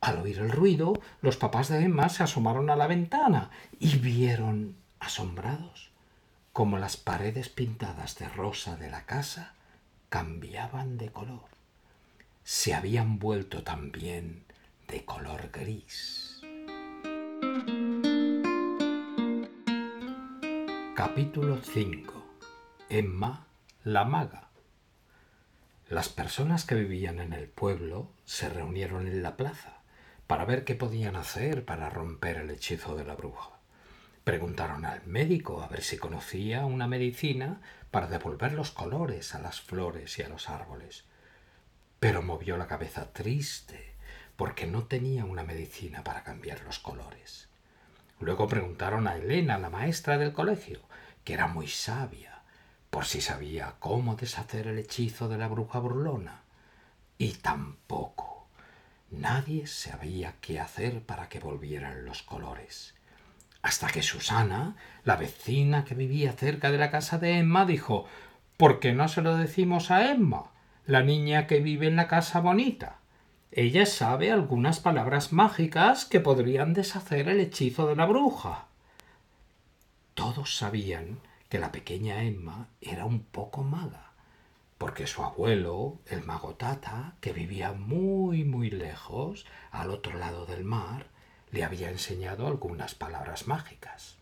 Al 0.00 0.18
oír 0.18 0.38
el 0.38 0.52
ruido, 0.52 0.92
los 1.20 1.36
papás 1.36 1.68
de 1.68 1.82
Emma 1.82 2.08
se 2.08 2.22
asomaron 2.22 2.70
a 2.70 2.76
la 2.76 2.86
ventana 2.86 3.50
y 3.80 3.96
vieron, 3.96 4.76
asombrados, 5.00 5.90
como 6.52 6.78
las 6.78 6.96
paredes 6.96 7.48
pintadas 7.48 8.18
de 8.20 8.28
rosa 8.28 8.76
de 8.76 8.88
la 8.88 9.04
casa 9.04 9.54
cambiaban 10.10 10.96
de 10.96 11.10
color. 11.10 11.48
Se 12.44 12.72
habían 12.72 13.18
vuelto 13.18 13.64
también 13.64 14.44
de 14.86 15.04
color 15.04 15.50
gris. 15.52 16.40
Capítulo 20.94 21.58
5 21.64 22.20
Emma 22.88 23.49
la 23.84 24.04
maga. 24.04 24.50
Las 25.88 26.10
personas 26.10 26.66
que 26.66 26.74
vivían 26.74 27.18
en 27.18 27.32
el 27.32 27.48
pueblo 27.48 28.12
se 28.26 28.50
reunieron 28.50 29.06
en 29.06 29.22
la 29.22 29.38
plaza 29.38 29.78
para 30.26 30.44
ver 30.44 30.64
qué 30.64 30.74
podían 30.74 31.16
hacer 31.16 31.64
para 31.64 31.88
romper 31.88 32.36
el 32.36 32.50
hechizo 32.50 32.94
de 32.94 33.04
la 33.04 33.14
bruja. 33.14 33.52
Preguntaron 34.22 34.84
al 34.84 35.06
médico 35.06 35.62
a 35.62 35.68
ver 35.68 35.82
si 35.82 35.96
conocía 35.96 36.66
una 36.66 36.86
medicina 36.86 37.62
para 37.90 38.06
devolver 38.06 38.52
los 38.52 38.70
colores 38.70 39.34
a 39.34 39.38
las 39.38 39.62
flores 39.62 40.18
y 40.18 40.22
a 40.24 40.28
los 40.28 40.50
árboles. 40.50 41.04
Pero 42.00 42.20
movió 42.20 42.58
la 42.58 42.66
cabeza 42.66 43.14
triste 43.14 43.94
porque 44.36 44.66
no 44.66 44.84
tenía 44.84 45.24
una 45.24 45.42
medicina 45.42 46.04
para 46.04 46.22
cambiar 46.22 46.60
los 46.64 46.80
colores. 46.80 47.48
Luego 48.20 48.46
preguntaron 48.46 49.08
a 49.08 49.16
Elena, 49.16 49.56
la 49.56 49.70
maestra 49.70 50.18
del 50.18 50.34
colegio, 50.34 50.80
que 51.24 51.32
era 51.32 51.46
muy 51.46 51.66
sabia, 51.66 52.29
por 52.90 53.04
si 53.04 53.20
sabía 53.20 53.74
cómo 53.78 54.16
deshacer 54.16 54.66
el 54.66 54.78
hechizo 54.78 55.28
de 55.28 55.38
la 55.38 55.48
bruja 55.48 55.78
burlona. 55.78 56.42
Y 57.18 57.34
tampoco. 57.34 58.48
Nadie 59.10 59.66
sabía 59.66 60.34
qué 60.40 60.60
hacer 60.60 61.02
para 61.02 61.28
que 61.28 61.40
volvieran 61.40 62.04
los 62.04 62.22
colores. 62.22 62.94
Hasta 63.62 63.88
que 63.88 64.02
Susana, 64.02 64.76
la 65.04 65.16
vecina 65.16 65.84
que 65.84 65.94
vivía 65.94 66.32
cerca 66.32 66.70
de 66.70 66.78
la 66.78 66.90
casa 66.90 67.18
de 67.18 67.38
Emma, 67.38 67.64
dijo 67.66 68.06
¿Por 68.56 68.80
qué 68.80 68.92
no 68.92 69.08
se 69.08 69.22
lo 69.22 69.36
decimos 69.36 69.90
a 69.90 70.10
Emma, 70.10 70.50
la 70.86 71.02
niña 71.02 71.46
que 71.46 71.60
vive 71.60 71.86
en 71.86 71.96
la 71.96 72.08
casa 72.08 72.40
bonita? 72.40 72.98
Ella 73.52 73.86
sabe 73.86 74.30
algunas 74.30 74.80
palabras 74.80 75.32
mágicas 75.32 76.04
que 76.04 76.20
podrían 76.20 76.72
deshacer 76.72 77.28
el 77.28 77.40
hechizo 77.40 77.86
de 77.86 77.96
la 77.96 78.06
bruja. 78.06 78.66
Todos 80.14 80.56
sabían 80.56 81.18
que 81.50 81.58
la 81.58 81.70
pequeña 81.70 82.22
Emma 82.22 82.68
era 82.80 83.04
un 83.04 83.22
poco 83.22 83.62
maga 83.62 84.10
porque 84.80 85.06
su 85.06 85.22
abuelo, 85.22 85.98
el 86.06 86.24
mago 86.24 86.54
Tata, 86.54 87.12
que 87.20 87.34
vivía 87.34 87.72
muy, 87.72 88.44
muy 88.44 88.70
lejos, 88.70 89.44
al 89.70 89.90
otro 89.90 90.16
lado 90.16 90.46
del 90.46 90.64
mar, 90.64 91.08
le 91.50 91.64
había 91.64 91.90
enseñado 91.90 92.46
algunas 92.46 92.94
palabras 92.94 93.46
mágicas. 93.46 94.16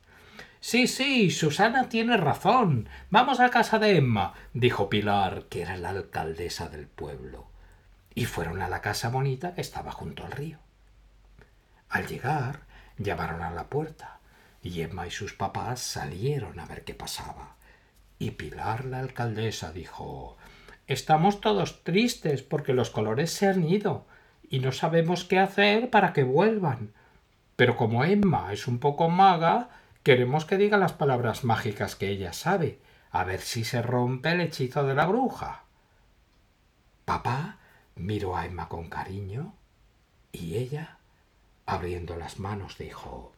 Sí, 0.59 0.89
sí, 0.89 1.31
Susana 1.31 1.89
tiene 1.89 2.17
razón. 2.17 2.89
Vamos 3.09 3.39
a 3.39 3.51
casa 3.51 3.79
de 3.79 3.99
Emma, 3.99 4.35
dijo 4.53 4.89
Pilar, 4.89 5.45
que 5.45 5.63
era 5.63 5.77
la 5.77 5.91
alcaldesa 5.91 6.69
del 6.69 6.89
pueblo. 6.89 7.47
Y 8.17 8.25
fueron 8.25 8.61
a 8.61 8.69
la 8.69 8.81
casa 8.81 9.11
bonita 9.11 9.55
que 9.55 9.61
estaba 9.61 9.93
junto 9.93 10.25
al 10.25 10.33
río. 10.33 10.59
Al 11.89 12.09
llegar, 12.09 12.63
llamaron 12.97 13.43
a 13.43 13.53
la 13.53 13.69
puerta, 13.69 14.18
y 14.69 14.83
Emma 14.83 15.07
y 15.07 15.11
sus 15.11 15.33
papás 15.33 15.81
salieron 15.81 16.61
a 16.61 16.67
ver 16.67 16.85
qué 16.85 16.93
pasaba. 16.93 17.57
Y 18.19 18.33
Pilar, 18.33 18.85
la 18.85 18.99
alcaldesa, 18.99 19.73
dijo 19.73 20.37
Estamos 20.87 21.41
todos 21.41 21.83
tristes 21.85 22.43
porque 22.43 22.75
los 22.75 22.91
colores 22.91 23.33
se 23.33 23.47
han 23.47 23.67
ido 23.67 24.05
y 24.51 24.59
no 24.59 24.73
sabemos 24.73 25.25
qué 25.25 25.39
hacer 25.39 25.89
para 25.89 26.13
que 26.13 26.23
vuelvan. 26.23 26.93
Pero 27.57 27.79
como 27.79 28.05
Emma 28.05 28.53
es 28.53 28.69
un 28.69 28.79
poco 28.79 29.09
maga, 29.09 29.71
queremos 30.03 30.45
que 30.45 30.59
diga 30.59 30.77
las 30.77 30.93
palabras 30.93 31.45
mágicas 31.45 31.97
que 31.97 32.09
ella 32.09 32.35
sabe, 32.35 32.79
a 33.11 33.25
ver 33.25 33.41
si 33.41 33.65
se 33.65 33.81
rompe 33.81 34.33
el 34.33 34.43
hechizo 34.43 34.85
de 34.85 34.95
la 34.95 35.07
bruja. 35.07 35.65
Papá 37.07 37.57
miró 37.95 38.37
a 38.37 38.45
Emma 38.45 38.69
con 38.69 38.91
cariño 38.91 39.55
y 40.31 40.57
ella, 40.57 40.99
abriendo 41.65 42.17
las 42.17 42.39
manos, 42.39 42.77
dijo 42.77 43.33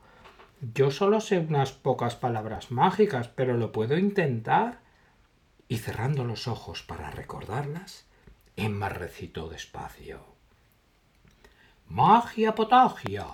Yo 0.60 0.90
solo 0.90 1.20
sé 1.20 1.38
unas 1.38 1.72
pocas 1.72 2.16
palabras 2.16 2.70
mágicas, 2.70 3.28
pero 3.28 3.56
lo 3.56 3.72
puedo 3.72 3.96
intentar 3.96 4.80
y 5.68 5.78
cerrando 5.78 6.24
los 6.24 6.48
ojos 6.48 6.82
para 6.82 7.10
recordarlas, 7.10 8.04
Emma 8.56 8.90
recitó 8.90 9.48
despacio. 9.48 10.20
Magia 11.88 12.54
potagia, 12.54 13.26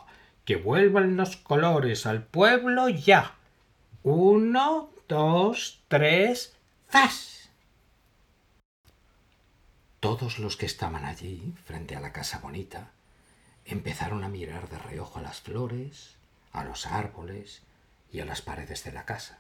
que 0.45 0.57
vuelvan 0.57 1.17
los 1.17 1.37
colores 1.37 2.07
al 2.07 2.23
pueblo 2.23 2.89
ya. 2.89 3.35
Uno, 4.05 4.91
dos, 5.09 5.83
tres, 5.89 6.57
¡zas! 6.91 7.51
Todos 9.99 10.39
los 10.39 10.57
que 10.57 10.67
estaban 10.67 11.05
allí, 11.05 11.55
frente 11.65 11.97
a 11.97 12.01
la 12.01 12.13
casa 12.13 12.39
bonita, 12.39 12.93
empezaron 13.65 14.23
a 14.23 14.29
mirar 14.29 14.69
de 14.69 14.79
reojo 14.79 15.21
las 15.21 15.41
flores, 15.41 16.16
a 16.57 16.65
los 16.65 16.87
árboles 16.87 17.63
y 18.11 18.21
a 18.21 18.25
las 18.25 18.43
paredes 18.43 18.85
de 18.85 18.93
la 18.93 19.05
casa 19.05 19.39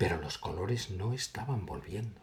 pero 0.00 0.18
los 0.18 0.38
colores 0.38 0.90
no 0.90 1.12
estaban 1.12 1.66
volviendo. 1.66 2.22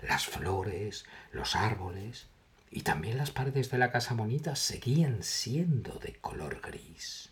Las 0.00 0.24
flores, 0.24 1.04
los 1.32 1.54
árboles 1.54 2.28
y 2.70 2.80
también 2.80 3.18
las 3.18 3.30
paredes 3.30 3.70
de 3.70 3.76
la 3.76 3.92
casa 3.92 4.14
bonita 4.14 4.56
seguían 4.56 5.22
siendo 5.22 5.98
de 5.98 6.14
color 6.14 6.62
gris. 6.62 7.28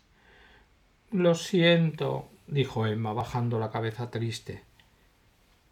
Lo 1.09 1.33
siento, 1.33 2.29
dijo 2.45 2.85
Emma 2.85 3.13
bajando 3.13 3.57
la 3.57 3.71
cabeza 3.71 4.11
triste. 4.11 4.63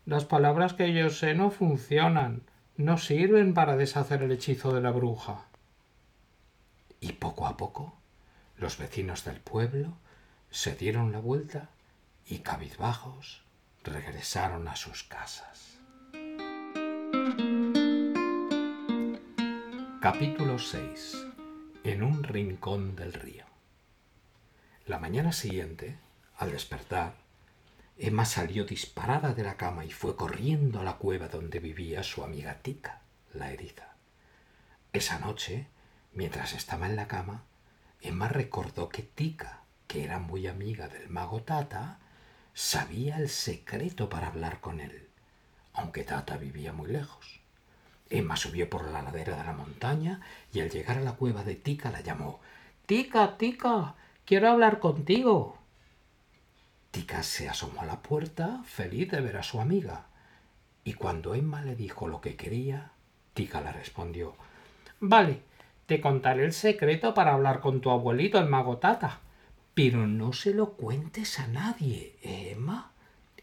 Las 0.08 0.26
palabras 0.26 0.74
que 0.74 0.92
yo 0.94 1.12
sé 1.12 1.36
no 1.36 1.52
funcionan, 1.52 2.42
no 2.78 2.98
sirven 2.98 3.54
para 3.54 3.78
deshacer 3.78 4.24
el 4.24 4.32
hechizo 4.32 4.74
de 4.74 4.82
la 4.82 4.90
bruja. 4.90 5.46
Y 7.00 7.12
poco 7.12 7.46
a 7.46 7.56
poco 7.56 8.01
los 8.62 8.78
vecinos 8.78 9.26
del 9.26 9.40
pueblo 9.40 9.98
se 10.52 10.76
dieron 10.76 11.12
la 11.12 11.18
vuelta 11.18 11.70
y 12.28 12.40
cabizbajos 12.40 13.42
regresaron 13.84 14.68
a 14.68 14.76
sus 14.76 15.04
casas. 15.04 15.80
Capítulo 20.00 20.60
6. 20.60 21.26
En 21.84 22.04
un 22.04 22.24
rincón 22.24 22.96
del 22.96 23.14
río. 23.14 23.46
La 24.86 25.00
mañana 25.00 25.32
siguiente, 25.32 25.98
al 26.38 26.52
despertar, 26.52 27.16
Emma 27.98 28.26
salió 28.26 28.66
disparada 28.66 29.34
de 29.34 29.44
la 29.44 29.58
cama 29.58 29.86
y 29.86 29.92
fue 29.92 30.16
corriendo 30.16 30.82
a 30.82 30.84
la 30.84 30.98
cueva 30.98 31.30
donde 31.30 31.60
vivía 31.60 32.04
su 32.04 32.24
amiga 32.24 32.60
Tica, 32.62 33.02
la 33.34 33.52
eriza. 33.52 33.96
Esa 34.94 35.18
noche, 35.18 35.66
mientras 36.14 36.54
estaba 36.54 36.86
en 36.86 36.96
la 36.96 37.08
cama, 37.08 37.46
Emma 38.02 38.28
recordó 38.28 38.90
que 38.90 39.04
Tica, 39.04 39.62
que 39.88 40.04
era 40.04 40.20
muy 40.20 40.48
amiga 40.48 40.88
del 40.88 41.10
mago 41.10 41.44
Tata, 41.44 42.00
sabía 42.54 43.18
el 43.18 43.30
secreto 43.30 44.10
para 44.10 44.28
hablar 44.28 44.60
con 44.60 44.80
él, 44.80 45.08
aunque 45.74 46.04
Tata 46.04 46.38
vivía 46.38 46.74
muy 46.74 46.90
lejos. 46.92 47.42
Emma 48.10 48.36
subió 48.36 48.70
por 48.70 48.90
la 48.90 49.02
ladera 49.02 49.38
de 49.38 49.44
la 49.44 49.54
montaña 49.54 50.20
y 50.52 50.60
al 50.60 50.70
llegar 50.70 50.98
a 50.98 51.02
la 51.02 51.14
cueva 51.14 51.44
de 51.44 51.56
Tica 51.56 51.92
la 51.92 52.02
llamó 52.02 52.42
Tica, 52.86 53.38
Tica, 53.38 53.96
quiero 54.26 54.50
hablar 54.50 54.80
contigo. 54.80 55.58
Tica 56.90 57.24
se 57.24 57.48
asomó 57.48 57.82
a 57.82 57.86
la 57.86 58.02
puerta, 58.02 58.64
feliz 58.66 59.10
de 59.12 59.22
ver 59.22 59.38
a 59.38 59.44
su 59.44 59.62
amiga. 59.62 60.08
Y 60.84 60.94
cuando 60.94 61.36
Emma 61.36 61.62
le 61.62 61.76
dijo 61.76 62.08
lo 62.08 62.20
que 62.20 62.36
quería, 62.36 62.92
Tica 63.34 63.62
le 63.62 63.72
respondió 63.72 64.36
Vale, 65.00 65.42
te 65.92 66.00
contaré 66.00 66.46
el 66.46 66.54
secreto 66.54 67.14
para 67.14 67.34
hablar 67.34 67.60
con 67.60 67.82
tu 67.82 67.90
abuelito, 67.90 68.40
el 68.40 68.48
mago 68.48 68.78
Tata. 68.78 69.20
Pero 69.74 70.08
no 70.08 70.32
se 70.32 70.54
lo 70.54 70.76
cuentes 70.76 71.38
a 71.38 71.48
nadie, 71.48 72.16
Emma. 72.22 72.94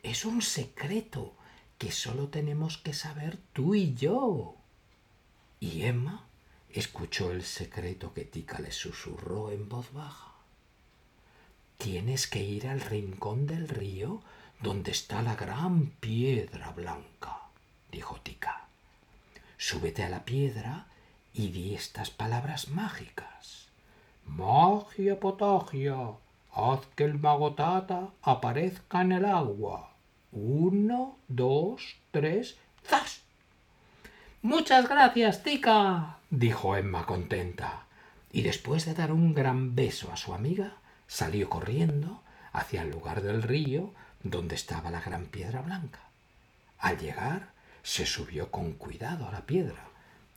Es 0.03 0.25
un 0.25 0.41
secreto 0.41 1.35
que 1.77 1.93
solo 1.93 2.29
tenemos 2.29 2.79
que 2.79 2.95
saber 2.95 3.37
tú 3.53 3.75
y 3.75 3.93
yo. 3.93 4.57
Y 5.61 5.83
Emma 5.83 6.25
escuchó 6.71 7.33
el 7.33 7.43
secreto 7.43 8.15
que 8.15 8.25
Tica 8.25 8.61
le 8.61 8.73
susurró 8.73 9.51
en 9.51 9.69
voz 9.69 9.93
baja. 9.93 10.33
Tienes 11.77 12.27
que 12.27 12.43
ir 12.43 12.67
al 12.67 12.81
rincón 12.81 13.47
del 13.47 13.69
río 13.69 14.23
donde 14.63 14.93
está 14.93 15.21
la 15.21 15.37
gran 15.37 15.91
piedra 16.01 16.71
blanca, 16.71 17.41
dijo 17.93 18.19
Tica. 18.23 18.69
Súbete 19.59 20.03
a 20.03 20.09
la 20.09 20.25
piedra 20.25 20.88
y 21.39 21.51
di 21.51 21.77
estas 21.77 22.11
palabras 22.11 22.69
mágicas. 22.69 23.69
Magia 24.27 25.21
potagia, 25.21 25.97
haz 26.53 26.81
que 26.97 27.05
el 27.05 27.17
mago 27.21 27.55
Tata 27.55 28.09
aparezca 28.23 29.03
en 29.03 29.13
el 29.13 29.25
agua. 29.25 29.93
Uno, 30.33 31.17
dos, 31.29 31.97
tres, 32.11 32.59
¡zas! 32.85 33.23
Muchas 34.43 34.89
gracias, 34.89 35.45
Tica, 35.45 36.19
dijo 36.29 36.77
Emma 36.77 37.07
contenta, 37.07 37.85
y 38.33 38.43
después 38.43 38.85
de 38.85 38.95
dar 38.95 39.13
un 39.13 39.33
gran 39.33 39.77
beso 39.77 40.11
a 40.13 40.17
su 40.17 40.35
amiga, 40.35 40.73
salió 41.07 41.49
corriendo 41.49 42.21
hacia 42.53 42.83
el 42.83 42.91
lugar 42.91 43.23
del 43.23 43.43
río 43.43 43.93
donde 44.25 44.57
estaba 44.57 44.91
la 44.91 45.01
gran 45.01 45.27
piedra 45.27 45.63
blanca. 45.63 46.01
Al 46.81 46.99
llegar, 46.99 47.53
se 47.85 48.07
subió 48.07 48.51
con 48.51 48.73
cuidado 48.73 49.29
a 49.29 49.33
la 49.33 49.47
piedra 49.47 49.89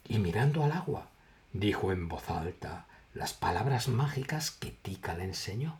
y 0.07 0.19
mirando 0.19 0.63
al 0.63 0.71
agua, 0.71 1.09
dijo 1.53 1.91
en 1.91 2.07
voz 2.07 2.29
alta 2.29 2.85
las 3.13 3.33
palabras 3.33 3.87
mágicas 3.87 4.51
que 4.51 4.71
Tica 4.71 5.13
le 5.13 5.25
enseñó. 5.25 5.79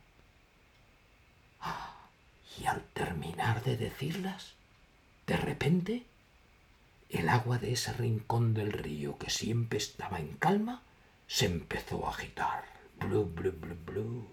Y 2.60 2.66
al 2.66 2.84
terminar 2.94 3.64
de 3.64 3.78
decirlas, 3.78 4.54
de 5.26 5.38
repente, 5.38 6.06
el 7.10 7.30
agua 7.30 7.58
de 7.58 7.74
ese 7.74 7.94
rincón 7.94 8.54
del 8.54 8.72
río 8.72 9.18
que 9.18 9.30
siempre 9.30 9.78
estaba 9.78 10.20
en 10.20 10.34
calma 10.36 10.82
se 11.28 11.46
empezó 11.46 12.06
a 12.06 12.10
agitar. 12.10 12.66
Blu, 13.00 13.26
blu, 13.26 13.52
blu, 13.52 13.76
blu. 13.86 14.28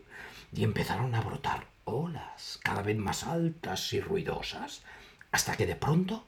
Y 0.52 0.64
empezaron 0.64 1.14
a 1.14 1.20
brotar 1.20 1.66
olas 1.84 2.58
cada 2.62 2.82
vez 2.82 2.96
más 2.96 3.24
altas 3.24 3.92
y 3.92 4.00
ruidosas, 4.00 4.82
hasta 5.30 5.56
que 5.56 5.66
de 5.66 5.76
pronto 5.76 6.26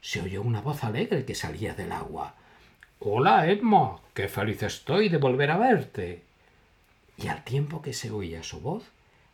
se 0.00 0.22
oyó 0.22 0.42
una 0.42 0.60
voz 0.60 0.84
alegre 0.84 1.24
que 1.24 1.34
salía 1.34 1.74
del 1.74 1.92
agua. 1.92 2.34
Hola, 3.02 3.46
Emma, 3.46 3.96
qué 4.12 4.28
feliz 4.28 4.62
estoy 4.62 5.08
de 5.08 5.16
volver 5.16 5.50
a 5.50 5.56
verte. 5.56 6.22
Y 7.16 7.28
al 7.28 7.42
tiempo 7.44 7.80
que 7.80 7.94
se 7.94 8.10
oía 8.10 8.42
su 8.42 8.60
voz, 8.60 8.84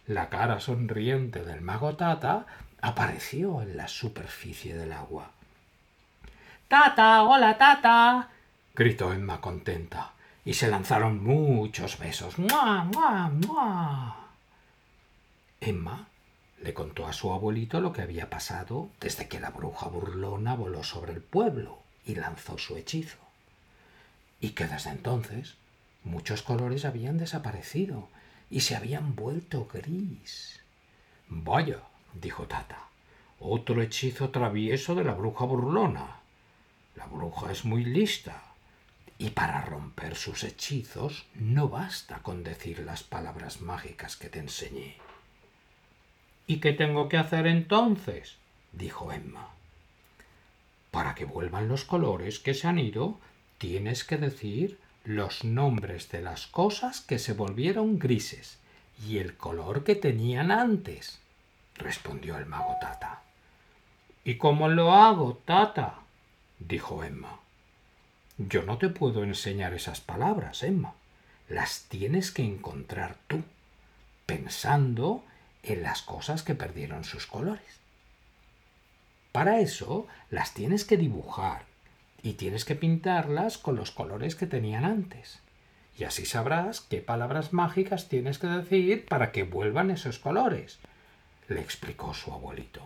la 0.07 0.29
cara 0.29 0.61
sonriente 0.61 1.43
del 1.43 1.63
mago 1.63 1.97
Tata 1.97 2.47
apareció 2.81 3.61
en 3.63 3.77
la 3.77 3.89
superficie 3.89 4.77
del 4.77 4.93
agua. 4.93 5.33
Tata, 6.69 7.25
hola, 7.25 7.59
Tata, 7.59 8.29
gritó 8.73 9.13
Emma 9.13 9.41
contenta, 9.41 10.13
y 10.45 10.55
se 10.55 10.69
lanzaron 10.69 11.25
muchos 11.25 11.99
besos. 11.99 12.39
¡Mua, 12.39 12.85
mua, 12.85 13.29
mua! 13.31 14.17
Emma 15.61 16.07
le 16.63 16.73
contó 16.73 17.09
a 17.09 17.13
su 17.13 17.33
abuelito 17.33 17.81
lo 17.81 17.93
que 17.93 18.03
había 18.03 18.31
pasado 18.31 18.91
desde 19.01 19.27
que 19.27 19.41
la 19.41 19.51
bruja 19.51 19.89
burlona 19.89 20.55
voló 20.55 20.85
sobre 20.85 21.15
el 21.15 21.21
pueblo 21.21 21.81
y 22.05 22.15
lanzó 22.15 22.59
su 22.59 22.77
hechizo. 22.77 23.26
Y 24.41 24.51
que 24.51 24.67
desde 24.67 24.91
entonces 24.91 25.55
muchos 26.05 26.43
colores 26.43 26.85
habían 26.85 27.19
desaparecido 27.19 28.09
y 28.51 28.61
se 28.61 28.77
habían 28.77 29.17
vuelto 29.17 29.69
gris. 29.73 30.61
Vaya, 31.29 31.81
dijo 32.15 32.47
Tata, 32.47 32.89
otro 33.41 33.83
hechizo 33.83 34.31
travieso 34.31 34.95
de 34.95 35.05
la 35.05 35.15
bruja 35.15 35.45
burlona. 35.45 36.21
La 36.95 37.07
bruja 37.07 37.51
es 37.53 37.65
muy 37.65 37.85
lista, 37.85 38.43
y 39.19 39.31
para 39.31 39.63
romper 39.63 40.15
sus 40.15 40.45
hechizos 40.45 41.27
no 41.35 41.69
basta 41.69 42.19
con 42.23 42.45
decir 42.45 42.81
las 42.81 43.03
palabras 43.03 43.61
mágicas 43.61 44.17
que 44.17 44.29
te 44.29 44.39
enseñé. 44.39 44.97
¿Y 46.47 46.61
qué 46.61 46.73
tengo 46.73 47.09
que 47.09 47.17
hacer 47.17 47.47
entonces? 47.47 48.37
dijo 48.73 49.13
Emma. 49.13 49.49
Para 50.91 51.15
que 51.15 51.25
vuelvan 51.25 51.69
los 51.69 51.85
colores 51.85 52.39
que 52.39 52.55
se 52.55 52.69
han 52.69 52.79
ido, 52.79 53.19
tienes 53.59 54.05
que 54.05 54.17
decir 54.17 54.79
los 55.05 55.45
nombres 55.45 56.11
de 56.11 56.21
las 56.21 56.47
cosas 56.47 57.01
que 57.01 57.19
se 57.19 57.33
volvieron 57.33 57.99
grises 57.99 58.59
y 59.07 59.19
el 59.19 59.37
color 59.37 59.85
que 59.85 59.95
tenían 59.95 60.51
antes, 60.51 61.21
respondió 61.77 62.37
el 62.39 62.47
mago 62.47 62.77
Tata. 62.81 63.23
¿Y 64.25 64.37
cómo 64.37 64.69
lo 64.69 64.93
hago, 64.93 65.41
Tata? 65.45 66.01
dijo 66.59 67.05
Emma. 67.05 67.39
Yo 68.39 68.63
no 68.63 68.79
te 68.79 68.89
puedo 68.89 69.23
enseñar 69.23 69.75
esas 69.75 70.01
palabras, 70.01 70.63
Emma. 70.63 70.95
Las 71.49 71.85
tienes 71.89 72.33
que 72.33 72.43
encontrar 72.43 73.17
tú, 73.29 73.43
pensando 74.27 75.25
en 75.63 75.83
las 75.83 76.03
cosas 76.03 76.43
que 76.43 76.55
perdieron 76.55 77.05
sus 77.05 77.27
colores. 77.27 77.81
Para 79.31 79.61
eso 79.61 80.07
las 80.31 80.55
tienes 80.55 80.85
que 80.85 80.97
dibujar 80.97 81.66
y 82.27 82.33
tienes 82.33 82.65
que 82.65 82.75
pintarlas 82.75 83.57
con 83.57 83.77
los 83.77 83.93
colores 83.93 84.35
que 84.35 84.49
tenían 84.49 84.85
antes. 84.85 85.41
Y 85.97 86.03
así 86.03 86.27
sabrás 86.27 86.81
qué 86.81 87.01
palabras 87.01 87.53
mágicas 87.53 88.09
tienes 88.09 88.41
que 88.41 88.49
decir 88.49 89.07
para 89.07 89.31
que 89.31 89.45
vuelvan 89.45 89.93
esos 89.93 90.19
colores, 90.19 90.81
le 91.47 91.61
explicó 91.61 92.15
su 92.15 92.33
abuelito. 92.33 92.83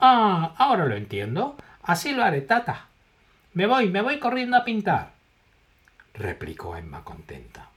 Ah, 0.00 0.56
ahora 0.58 0.86
lo 0.86 0.96
entiendo. 0.96 1.56
Así 1.84 2.14
lo 2.14 2.24
haré, 2.24 2.40
tata. 2.40 2.88
Me 3.52 3.66
voy, 3.66 3.90
me 3.90 4.02
voy 4.02 4.18
corriendo 4.18 4.56
a 4.56 4.64
pintar, 4.64 5.12
replicó 6.12 6.76
Emma 6.76 7.04
contenta. 7.04 7.68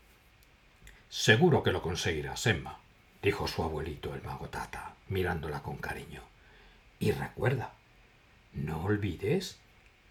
Seguro 1.09 1.61
que 1.61 1.71
lo 1.71 1.83
conseguirás, 1.83 2.47
Emma, 2.47 2.79
dijo 3.21 3.47
su 3.47 3.61
abuelito 3.61 4.15
el 4.15 4.23
mago 4.23 4.47
Tata, 4.49 4.95
mirándola 5.09 5.61
con 5.61 5.77
cariño. 5.77 6.23
Y 6.99 7.11
recuerda, 7.11 7.73
no 8.53 8.83
olvides 8.83 9.59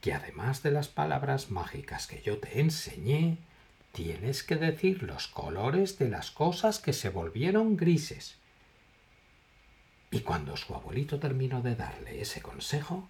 que 0.00 0.12
además 0.12 0.62
de 0.62 0.70
las 0.70 0.88
palabras 0.88 1.50
mágicas 1.50 2.06
que 2.06 2.22
yo 2.22 2.38
te 2.38 2.60
enseñé, 2.60 3.38
tienes 3.92 4.42
que 4.42 4.56
decir 4.56 5.02
los 5.02 5.28
colores 5.28 5.98
de 5.98 6.08
las 6.08 6.30
cosas 6.30 6.78
que 6.78 6.92
se 6.92 7.08
volvieron 7.08 7.76
grises. 7.76 8.36
Y 10.10 10.20
cuando 10.20 10.56
su 10.56 10.74
abuelito 10.74 11.18
terminó 11.18 11.62
de 11.62 11.74
darle 11.74 12.20
ese 12.20 12.40
consejo, 12.40 13.08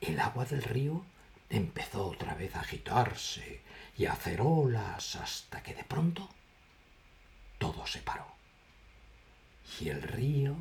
el 0.00 0.18
agua 0.20 0.44
del 0.44 0.62
río 0.62 1.04
empezó 1.50 2.06
otra 2.06 2.34
vez 2.34 2.54
a 2.56 2.60
agitarse 2.60 3.60
y 3.96 4.06
a 4.06 4.12
hacer 4.12 4.40
olas 4.40 5.16
hasta 5.16 5.62
que 5.62 5.74
de 5.74 5.84
pronto 5.84 6.28
todo 7.58 7.86
se 7.86 8.00
paró 8.00 8.36
y 9.80 9.88
el 9.88 10.02
río 10.02 10.56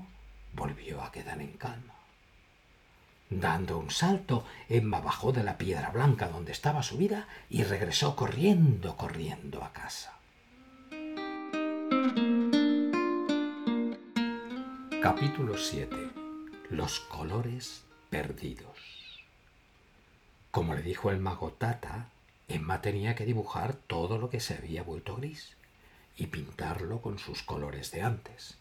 volvió 0.53 1.01
a 1.01 1.12
quedar 1.12 1.41
en 1.41 1.53
calma. 1.53 1.94
Dando 3.29 3.79
un 3.79 3.89
salto, 3.89 4.45
Emma 4.69 4.99
bajó 4.99 5.31
de 5.31 5.43
la 5.43 5.57
piedra 5.57 5.89
blanca 5.89 6.27
donde 6.27 6.51
estaba 6.51 6.83
subida 6.83 7.27
y 7.49 7.63
regresó 7.63 8.15
corriendo, 8.15 8.95
corriendo 8.95 9.63
a 9.63 9.73
casa. 9.73 10.13
Capítulo 15.01 15.57
7. 15.57 15.95
Los 16.69 16.99
colores 16.99 17.83
perdidos. 18.09 19.23
Como 20.51 20.75
le 20.75 20.81
dijo 20.81 21.09
el 21.09 21.19
mago 21.19 21.51
Tata, 21.51 22.09
Emma 22.47 22.81
tenía 22.81 23.15
que 23.15 23.25
dibujar 23.25 23.73
todo 23.73 24.17
lo 24.19 24.29
que 24.29 24.39
se 24.39 24.53
había 24.53 24.83
vuelto 24.83 25.15
gris 25.15 25.55
y 26.15 26.27
pintarlo 26.27 27.01
con 27.01 27.17
sus 27.17 27.41
colores 27.41 27.91
de 27.91 28.03
antes 28.03 28.57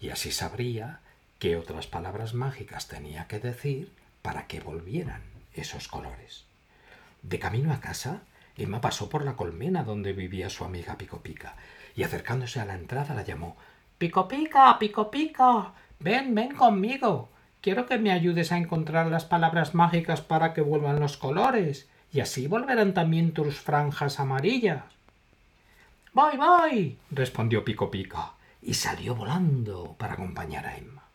y 0.00 0.10
así 0.10 0.30
sabría 0.30 1.00
qué 1.38 1.56
otras 1.56 1.86
palabras 1.86 2.34
mágicas 2.34 2.88
tenía 2.88 3.26
que 3.26 3.38
decir 3.38 3.92
para 4.22 4.46
que 4.46 4.60
volvieran 4.60 5.22
esos 5.54 5.88
colores. 5.88 6.44
De 7.22 7.38
camino 7.38 7.72
a 7.72 7.80
casa, 7.80 8.22
Emma 8.56 8.80
pasó 8.80 9.08
por 9.08 9.24
la 9.24 9.36
colmena 9.36 9.82
donde 9.82 10.12
vivía 10.12 10.48
su 10.48 10.64
amiga 10.64 10.96
Pico 10.96 11.20
Pica 11.20 11.56
y 11.94 12.02
acercándose 12.02 12.60
a 12.60 12.64
la 12.64 12.74
entrada 12.74 13.14
la 13.14 13.22
llamó 13.22 13.56
Pico 13.98 14.28
Pica, 14.28 14.78
Pico 14.78 15.10
Pica, 15.10 15.72
ven, 15.98 16.34
ven 16.34 16.54
conmigo. 16.54 17.30
Quiero 17.60 17.86
que 17.86 17.98
me 17.98 18.12
ayudes 18.12 18.52
a 18.52 18.58
encontrar 18.58 19.06
las 19.08 19.24
palabras 19.24 19.74
mágicas 19.74 20.20
para 20.20 20.54
que 20.54 20.60
vuelvan 20.60 21.00
los 21.00 21.16
colores 21.16 21.88
y 22.12 22.20
así 22.20 22.46
volverán 22.46 22.94
también 22.94 23.32
tus 23.32 23.58
franjas 23.58 24.20
amarillas. 24.20 24.84
Voy, 26.12 26.36
voy, 26.36 26.98
respondió 27.10 27.64
Pico 27.64 27.90
Pica 27.90 28.32
y 28.62 28.74
salió 28.74 29.14
volando 29.14 29.94
para 29.98 30.14
acompañar 30.14 30.66
a 30.66 30.76
Emma. 30.76 31.05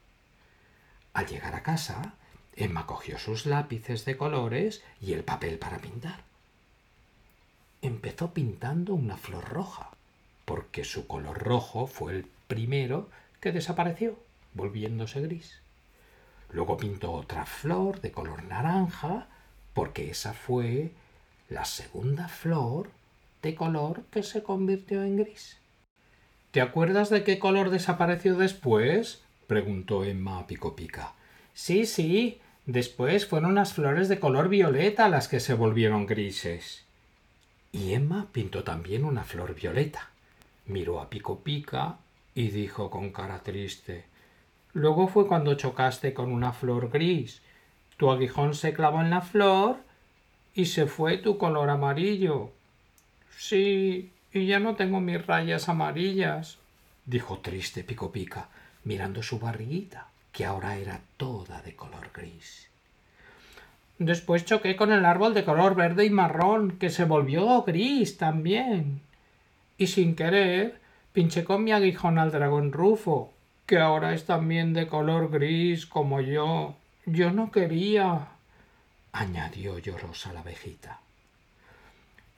Al 1.14 1.28
llegar 1.28 1.56
a 1.56 1.64
casa, 1.64 2.14
Emma 2.56 2.86
cogió 2.86 3.18
sus 3.18 3.46
lápices 3.46 4.06
de 4.06 4.18
colores 4.18 4.84
y 5.00 5.14
el 5.14 5.24
papel 5.24 5.58
para 5.58 5.80
pintar. 5.80 6.24
Empezó 7.82 8.34
pintando 8.34 8.94
una 8.94 9.18
flor 9.18 9.50
roja, 9.50 9.90
porque 10.46 10.84
su 10.84 11.08
color 11.08 11.40
rojo 11.40 11.88
fue 11.88 12.14
el 12.14 12.26
primero 12.48 13.10
que 13.40 13.52
desapareció, 13.52 14.18
volviéndose 14.54 15.22
gris. 15.22 15.60
Luego 16.52 16.78
pintó 16.78 17.12
otra 17.14 17.46
flor 17.46 18.02
de 18.02 18.12
color 18.12 18.44
naranja, 18.44 19.28
porque 19.74 20.12
esa 20.12 20.34
fue 20.34 20.92
la 21.50 21.66
segunda 21.66 22.28
flor 22.28 22.90
de 23.42 23.56
color 23.56 24.04
que 24.12 24.24
se 24.24 24.44
convirtió 24.44 25.04
en 25.04 25.18
gris. 25.18 25.58
¿Te 26.52 26.62
acuerdas 26.62 27.10
de 27.10 27.24
qué 27.24 27.40
color 27.40 27.70
desapareció 27.70 28.36
después? 28.36 29.24
Preguntó 29.52 30.06
Emma 30.06 30.40
a 30.40 30.48
Pico 30.48 30.78
Pica. 30.78 31.12
Sí, 31.54 31.86
sí. 31.86 32.40
Después 32.66 33.28
fueron 33.28 33.54
las 33.54 33.74
flores 33.74 34.08
de 34.08 34.18
color 34.18 34.48
violeta 34.48 35.10
las 35.10 35.28
que 35.28 35.42
se 35.42 35.54
volvieron 35.56 36.06
grises. 36.06 36.86
Y 37.74 37.92
Emma 37.92 38.28
pintó 38.32 38.64
también 38.64 39.04
una 39.04 39.26
flor 39.26 39.54
violeta. 39.54 40.10
Miró 40.68 41.02
a 41.02 41.10
Pico 41.10 41.40
Pica 41.40 41.98
y 42.34 42.48
dijo 42.48 42.90
con 42.90 43.12
cara 43.12 43.44
triste 43.44 44.06
Luego 44.72 45.10
fue 45.10 45.28
cuando 45.28 45.56
chocaste 45.56 46.14
con 46.14 46.32
una 46.32 46.54
flor 46.54 46.90
gris. 46.90 47.42
Tu 47.98 48.10
aguijón 48.10 48.54
se 48.56 48.72
clavó 48.72 49.02
en 49.02 49.10
la 49.10 49.20
flor 49.20 49.80
y 50.56 50.68
se 50.68 50.86
fue 50.86 51.18
tu 51.18 51.38
color 51.38 51.70
amarillo. 51.70 52.54
Sí, 53.38 54.14
y 54.32 54.46
ya 54.46 54.62
no 54.62 54.76
tengo 54.78 55.02
mis 55.02 55.28
rayas 55.28 55.68
amarillas, 55.68 56.58
dijo 57.06 57.40
triste 57.40 57.84
Pico 57.84 58.14
Pica, 58.14 58.48
mirando 58.84 59.24
su 59.24 59.40
barriguita, 59.40 60.08
que 60.32 60.46
ahora 60.46 60.78
era 60.78 61.02
toda 61.18 61.62
de 61.62 61.76
color 61.76 62.10
gris. 62.14 62.70
Después 64.00 64.46
choqué 64.46 64.76
con 64.76 64.92
el 64.92 65.06
árbol 65.06 65.34
de 65.34 65.44
color 65.44 65.76
verde 65.76 66.06
y 66.06 66.10
marrón, 66.10 66.78
que 66.80 66.90
se 66.90 67.06
volvió 67.06 67.62
gris 67.64 68.18
también. 68.18 69.02
Y 69.78 69.88
sin 69.88 70.16
querer, 70.16 70.80
pinché 71.14 71.44
con 71.44 71.64
mi 71.64 71.72
aguijón 71.72 72.18
al 72.18 72.32
dragón 72.32 72.72
Rufo, 72.72 73.32
que 73.68 73.78
ahora 73.78 74.14
es 74.14 74.26
también 74.26 74.74
de 74.74 74.88
color 74.88 75.30
gris 75.30 75.86
como 75.86 76.20
yo. 76.20 76.76
Yo 77.06 77.32
no 77.32 77.52
quería. 77.52 78.28
añadió 79.12 79.78
llorosa 79.78 80.34
la 80.34 80.40
abejita. 80.40 81.00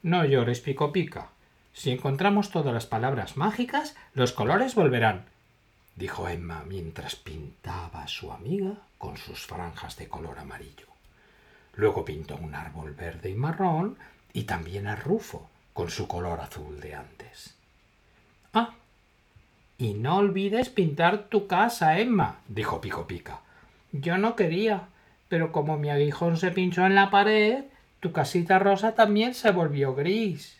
No 0.02 0.24
llores, 0.24 0.60
pico 0.60 0.92
pica. 0.92 1.28
Si 1.72 1.90
encontramos 1.90 2.50
todas 2.50 2.74
las 2.74 2.86
palabras 2.86 3.36
mágicas, 3.38 3.96
los 4.12 4.32
colores 4.32 4.74
volverán, 4.74 5.24
dijo 5.96 6.28
Emma 6.28 6.64
mientras 6.66 7.16
pintaba 7.16 8.02
a 8.02 8.08
su 8.08 8.32
amiga 8.32 8.74
con 8.98 9.16
sus 9.16 9.46
franjas 9.46 9.96
de 9.96 10.08
color 10.08 10.38
amarillo. 10.38 10.86
Luego 11.74 12.04
pintó 12.04 12.36
un 12.36 12.54
árbol 12.54 12.92
verde 12.92 13.30
y 13.30 13.34
marrón 13.34 13.96
y 14.32 14.44
también 14.44 14.86
a 14.86 14.96
Rufo 14.96 15.48
con 15.72 15.90
su 15.90 16.06
color 16.06 16.40
azul 16.40 16.80
de 16.80 16.94
antes. 16.94 17.54
Ah, 18.52 18.74
y 19.76 19.94
no 19.94 20.18
olvides 20.18 20.68
pintar 20.68 21.24
tu 21.24 21.46
casa, 21.46 21.98
Emma, 21.98 22.38
dijo 22.48 22.80
Pico 22.80 23.06
Pica. 23.06 23.40
Yo 23.90 24.18
no 24.18 24.36
quería, 24.36 24.88
pero 25.28 25.52
como 25.52 25.76
mi 25.76 25.90
aguijón 25.90 26.36
se 26.36 26.52
pinchó 26.52 26.86
en 26.86 26.94
la 26.94 27.10
pared, 27.10 27.64
tu 28.00 28.12
casita 28.12 28.58
rosa 28.58 28.94
también 28.94 29.34
se 29.34 29.50
volvió 29.50 29.94
gris. 29.94 30.56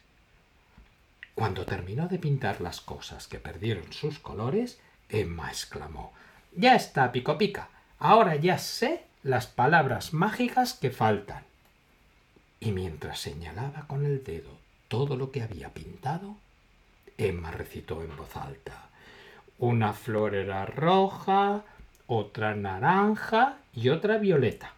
Cuando 1.34 1.64
terminó 1.64 2.08
de 2.08 2.18
pintar 2.18 2.60
las 2.60 2.80
cosas 2.80 3.26
que 3.26 3.38
perdieron 3.38 3.92
sus 3.92 4.18
colores, 4.18 4.80
Emma 5.08 5.48
exclamó 5.48 6.12
Ya 6.54 6.74
está, 6.74 7.12
Pico 7.12 7.38
Pica. 7.38 7.68
Ahora 7.98 8.36
ya 8.36 8.58
sé 8.58 9.04
las 9.22 9.46
palabras 9.46 10.12
mágicas 10.12 10.74
que 10.74 10.90
faltan. 10.90 11.44
Y 12.60 12.72
mientras 12.72 13.20
señalaba 13.20 13.86
con 13.86 14.04
el 14.04 14.24
dedo 14.24 14.50
todo 14.88 15.16
lo 15.16 15.30
que 15.30 15.42
había 15.42 15.70
pintado, 15.70 16.36
Emma 17.16 17.50
recitó 17.50 18.02
en 18.02 18.16
voz 18.16 18.36
alta 18.36 18.84
una 19.58 19.92
flor 19.92 20.34
era 20.34 20.66
roja, 20.66 21.62
otra 22.06 22.54
naranja 22.54 23.56
y 23.74 23.88
otra 23.88 24.18
violeta. 24.18 24.74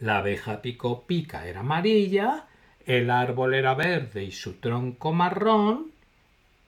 La 0.00 0.18
abeja 0.18 0.60
pico 0.60 1.04
pica 1.06 1.46
era 1.46 1.60
amarilla, 1.60 2.46
el 2.84 3.10
árbol 3.10 3.54
era 3.54 3.74
verde 3.74 4.24
y 4.24 4.32
su 4.32 4.54
tronco 4.54 5.12
marrón, 5.12 5.92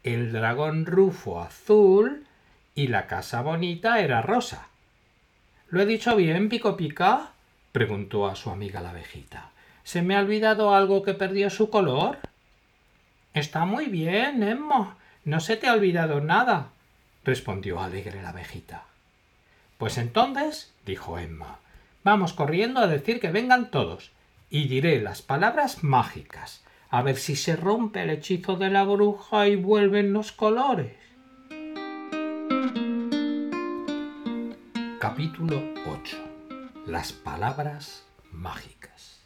el 0.04 0.32
dragón 0.32 0.86
rufo 0.86 1.40
azul 1.40 2.25
y 2.76 2.86
la 2.86 3.08
casa 3.08 3.42
bonita 3.42 3.98
era 3.98 4.22
rosa. 4.22 4.68
¿Lo 5.68 5.80
he 5.80 5.86
dicho 5.86 6.14
bien, 6.14 6.48
pico 6.48 6.76
pica? 6.76 7.32
preguntó 7.72 8.28
a 8.28 8.36
su 8.36 8.50
amiga 8.50 8.80
la 8.80 8.90
abejita. 8.90 9.50
¿Se 9.82 10.02
me 10.02 10.14
ha 10.14 10.20
olvidado 10.20 10.72
algo 10.72 11.02
que 11.02 11.14
perdió 11.14 11.50
su 11.50 11.70
color? 11.70 12.18
Está 13.34 13.64
muy 13.64 13.86
bien, 13.86 14.44
Emma. 14.44 14.96
No 15.24 15.40
se 15.40 15.56
te 15.56 15.66
ha 15.66 15.72
olvidado 15.72 16.20
nada 16.20 16.70
respondió 17.26 17.80
alegre 17.80 18.22
la 18.22 18.30
abejita. 18.30 18.84
Pues 19.76 19.98
entonces, 19.98 20.72
dijo 20.86 21.18
Emma, 21.18 21.58
vamos 22.04 22.32
corriendo 22.32 22.80
a 22.80 22.86
decir 22.86 23.20
que 23.20 23.32
vengan 23.32 23.70
todos, 23.70 24.12
y 24.48 24.68
diré 24.68 25.00
las 25.02 25.22
palabras 25.22 25.82
mágicas, 25.82 26.62
a 26.88 27.02
ver 27.02 27.16
si 27.16 27.34
se 27.34 27.56
rompe 27.56 28.02
el 28.02 28.10
hechizo 28.10 28.56
de 28.56 28.70
la 28.70 28.84
bruja 28.84 29.48
y 29.48 29.56
vuelven 29.56 30.12
los 30.12 30.30
colores. 30.30 30.94
Capítulo 35.08 35.62
8. 35.86 36.16
Las 36.86 37.12
palabras 37.12 38.04
mágicas. 38.32 39.20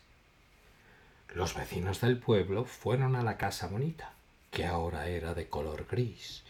Los 1.30 1.54
vecinos 1.54 2.02
del 2.02 2.18
pueblo 2.18 2.66
fueron 2.66 3.16
a 3.16 3.22
la 3.22 3.38
casa 3.38 3.66
bonita, 3.66 4.12
que 4.50 4.66
ahora 4.66 5.06
era 5.06 5.32
de 5.32 5.48
color 5.48 5.86
gris, 5.90 6.44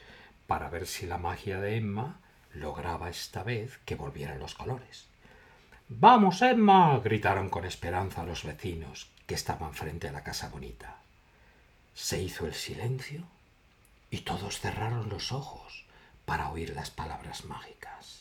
para 0.49 0.69
ver 0.69 0.89
si 0.89 1.07
la 1.07 1.17
magia 1.17 1.61
de 1.61 1.77
Emma 1.77 2.19
lograba 2.55 3.09
esta 3.09 3.45
vez 3.45 3.79
que 3.85 3.95
volvieran 3.95 4.41
los 4.41 4.57
colores. 4.57 5.07
Vamos, 5.89 6.43
Emma. 6.43 6.99
gritaron 6.99 7.51
con 7.51 7.65
esperanza 7.65 8.25
los 8.25 8.43
vecinos 8.43 9.13
que 9.29 9.37
estaban 9.37 9.75
frente 9.75 10.09
a 10.09 10.13
la 10.13 10.25
casa 10.25 10.49
bonita. 10.49 10.97
Se 11.95 12.21
hizo 12.21 12.47
el 12.47 12.55
silencio 12.55 13.23
y 14.11 14.23
todos 14.23 14.59
cerraron 14.59 15.09
los 15.09 15.31
ojos 15.31 15.85
para 16.25 16.51
oír 16.51 16.75
las 16.75 16.91
palabras 16.91 17.45
mágicas. 17.45 18.20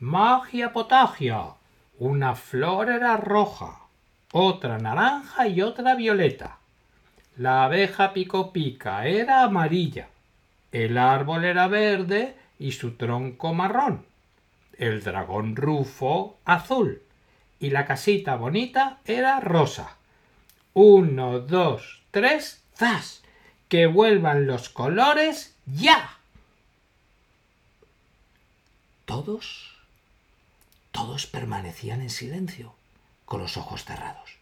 Magia 0.00 0.72
potagia. 0.72 1.54
Una 1.98 2.34
flor 2.34 2.90
era 2.90 3.16
roja, 3.16 3.78
otra 4.32 4.78
naranja 4.78 5.46
y 5.46 5.62
otra 5.62 5.94
violeta. 5.94 6.58
La 7.36 7.64
abeja 7.64 8.12
pico 8.12 8.52
pica 8.52 9.06
era 9.06 9.44
amarilla 9.44 10.08
el 10.72 10.98
árbol 10.98 11.44
era 11.44 11.66
verde 11.66 12.36
y 12.58 12.72
su 12.72 12.92
tronco 12.92 13.52
marrón. 13.54 14.06
El 14.78 15.02
dragón 15.02 15.56
rufo 15.56 16.38
azul. 16.44 17.02
Y 17.58 17.70
la 17.70 17.84
casita 17.86 18.36
bonita 18.36 19.00
era 19.04 19.40
rosa. 19.40 19.96
Uno, 20.72 21.40
dos, 21.40 22.02
tres, 22.10 22.62
¡zas! 22.76 23.22
Que 23.68 23.86
vuelvan 23.86 24.46
los 24.46 24.68
colores 24.68 25.56
ya. 25.66 26.18
Todos, 29.04 29.76
todos 30.92 31.26
permanecían 31.26 32.00
en 32.02 32.10
silencio, 32.10 32.74
con 33.24 33.40
los 33.40 33.56
ojos 33.56 33.84
cerrados, 33.84 34.38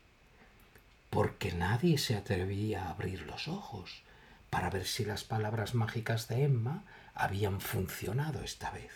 porque 1.10 1.52
nadie 1.52 1.98
se 1.98 2.16
atrevía 2.16 2.84
a 2.84 2.90
abrir 2.90 3.22
los 3.22 3.48
ojos 3.48 4.02
para 4.50 4.70
ver 4.70 4.86
si 4.86 5.04
las 5.04 5.24
palabras 5.24 5.74
mágicas 5.74 6.28
de 6.28 6.44
Emma 6.44 6.84
habían 7.14 7.60
funcionado 7.60 8.42
esta 8.42 8.70
vez. 8.70 8.92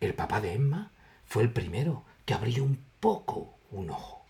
El 0.00 0.14
papá 0.14 0.40
de 0.40 0.54
Emma 0.54 0.90
fue 1.26 1.42
el 1.42 1.52
primero 1.52 2.04
que 2.24 2.34
abrió 2.34 2.64
un 2.64 2.82
poco 3.00 3.54
un 3.70 3.90
ojo 3.90 4.24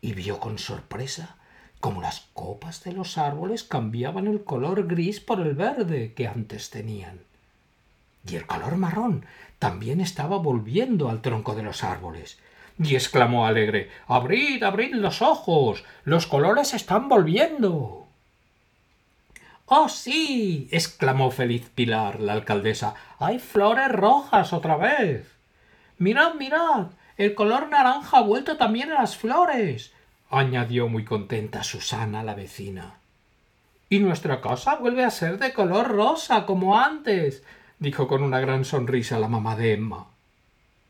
y 0.00 0.14
vio 0.14 0.40
con 0.40 0.58
sorpresa 0.58 1.36
cómo 1.80 2.00
las 2.00 2.20
copas 2.32 2.82
de 2.84 2.92
los 2.92 3.18
árboles 3.18 3.64
cambiaban 3.64 4.26
el 4.26 4.44
color 4.44 4.86
gris 4.86 5.20
por 5.20 5.40
el 5.40 5.54
verde 5.54 6.14
que 6.14 6.26
antes 6.26 6.70
tenían. 6.70 7.27
Y 8.26 8.36
el 8.36 8.46
color 8.46 8.76
marrón 8.76 9.26
también 9.58 10.00
estaba 10.00 10.38
volviendo 10.38 11.08
al 11.08 11.20
tronco 11.20 11.54
de 11.54 11.62
los 11.62 11.84
árboles. 11.84 12.38
Y 12.78 12.94
exclamó 12.94 13.46
alegre 13.46 13.90
Abrid, 14.06 14.62
abrid 14.62 14.94
los 14.94 15.20
ojos. 15.22 15.84
Los 16.04 16.26
colores 16.26 16.74
están 16.74 17.08
volviendo. 17.08 18.06
¡Oh, 19.66 19.88
sí! 19.88 20.68
exclamó 20.70 21.30
feliz 21.30 21.70
Pilar, 21.74 22.20
la 22.20 22.32
alcaldesa. 22.32 22.94
¡Hay 23.18 23.38
flores 23.38 23.90
rojas 23.90 24.52
otra 24.52 24.76
vez! 24.76 25.26
Mirad, 25.98 26.34
mirad. 26.34 26.86
El 27.18 27.34
color 27.34 27.68
naranja 27.68 28.18
ha 28.18 28.22
vuelto 28.22 28.56
también 28.56 28.92
a 28.92 29.00
las 29.00 29.16
flores. 29.16 29.92
añadió 30.30 30.88
muy 30.88 31.04
contenta 31.04 31.64
Susana, 31.64 32.22
la 32.22 32.34
vecina. 32.34 32.94
Y 33.90 33.98
nuestra 33.98 34.40
casa 34.40 34.76
vuelve 34.76 35.04
a 35.04 35.10
ser 35.10 35.38
de 35.38 35.52
color 35.52 35.88
rosa, 35.88 36.46
como 36.46 36.78
antes, 36.78 37.42
dijo 37.78 38.08
con 38.08 38.22
una 38.22 38.40
gran 38.40 38.64
sonrisa 38.64 39.18
la 39.18 39.28
mamá 39.28 39.56
de 39.56 39.74
Emma. 39.74 40.06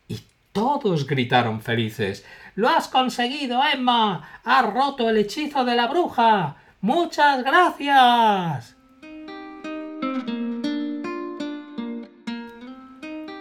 Y 0.08 0.20
todos 0.52 1.06
gritaron 1.06 1.60
felices. 1.60 2.24
Lo 2.54 2.68
has 2.68 2.88
conseguido, 2.88 3.60
Emma. 3.72 4.40
Has 4.44 4.72
roto 4.72 5.08
el 5.08 5.18
hechizo 5.18 5.64
de 5.64 5.76
la 5.76 5.86
bruja. 5.86 6.56
Muchas 6.80 7.44
gracias. 7.44 8.76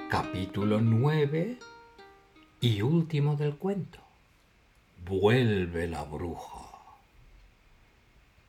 Capítulo 0.09 0.81
9 0.81 1.59
y 2.61 2.81
último 2.81 3.35
del 3.35 3.55
cuento. 3.55 3.99
Vuelve 5.05 5.87
la 5.87 6.03
bruja. 6.03 6.67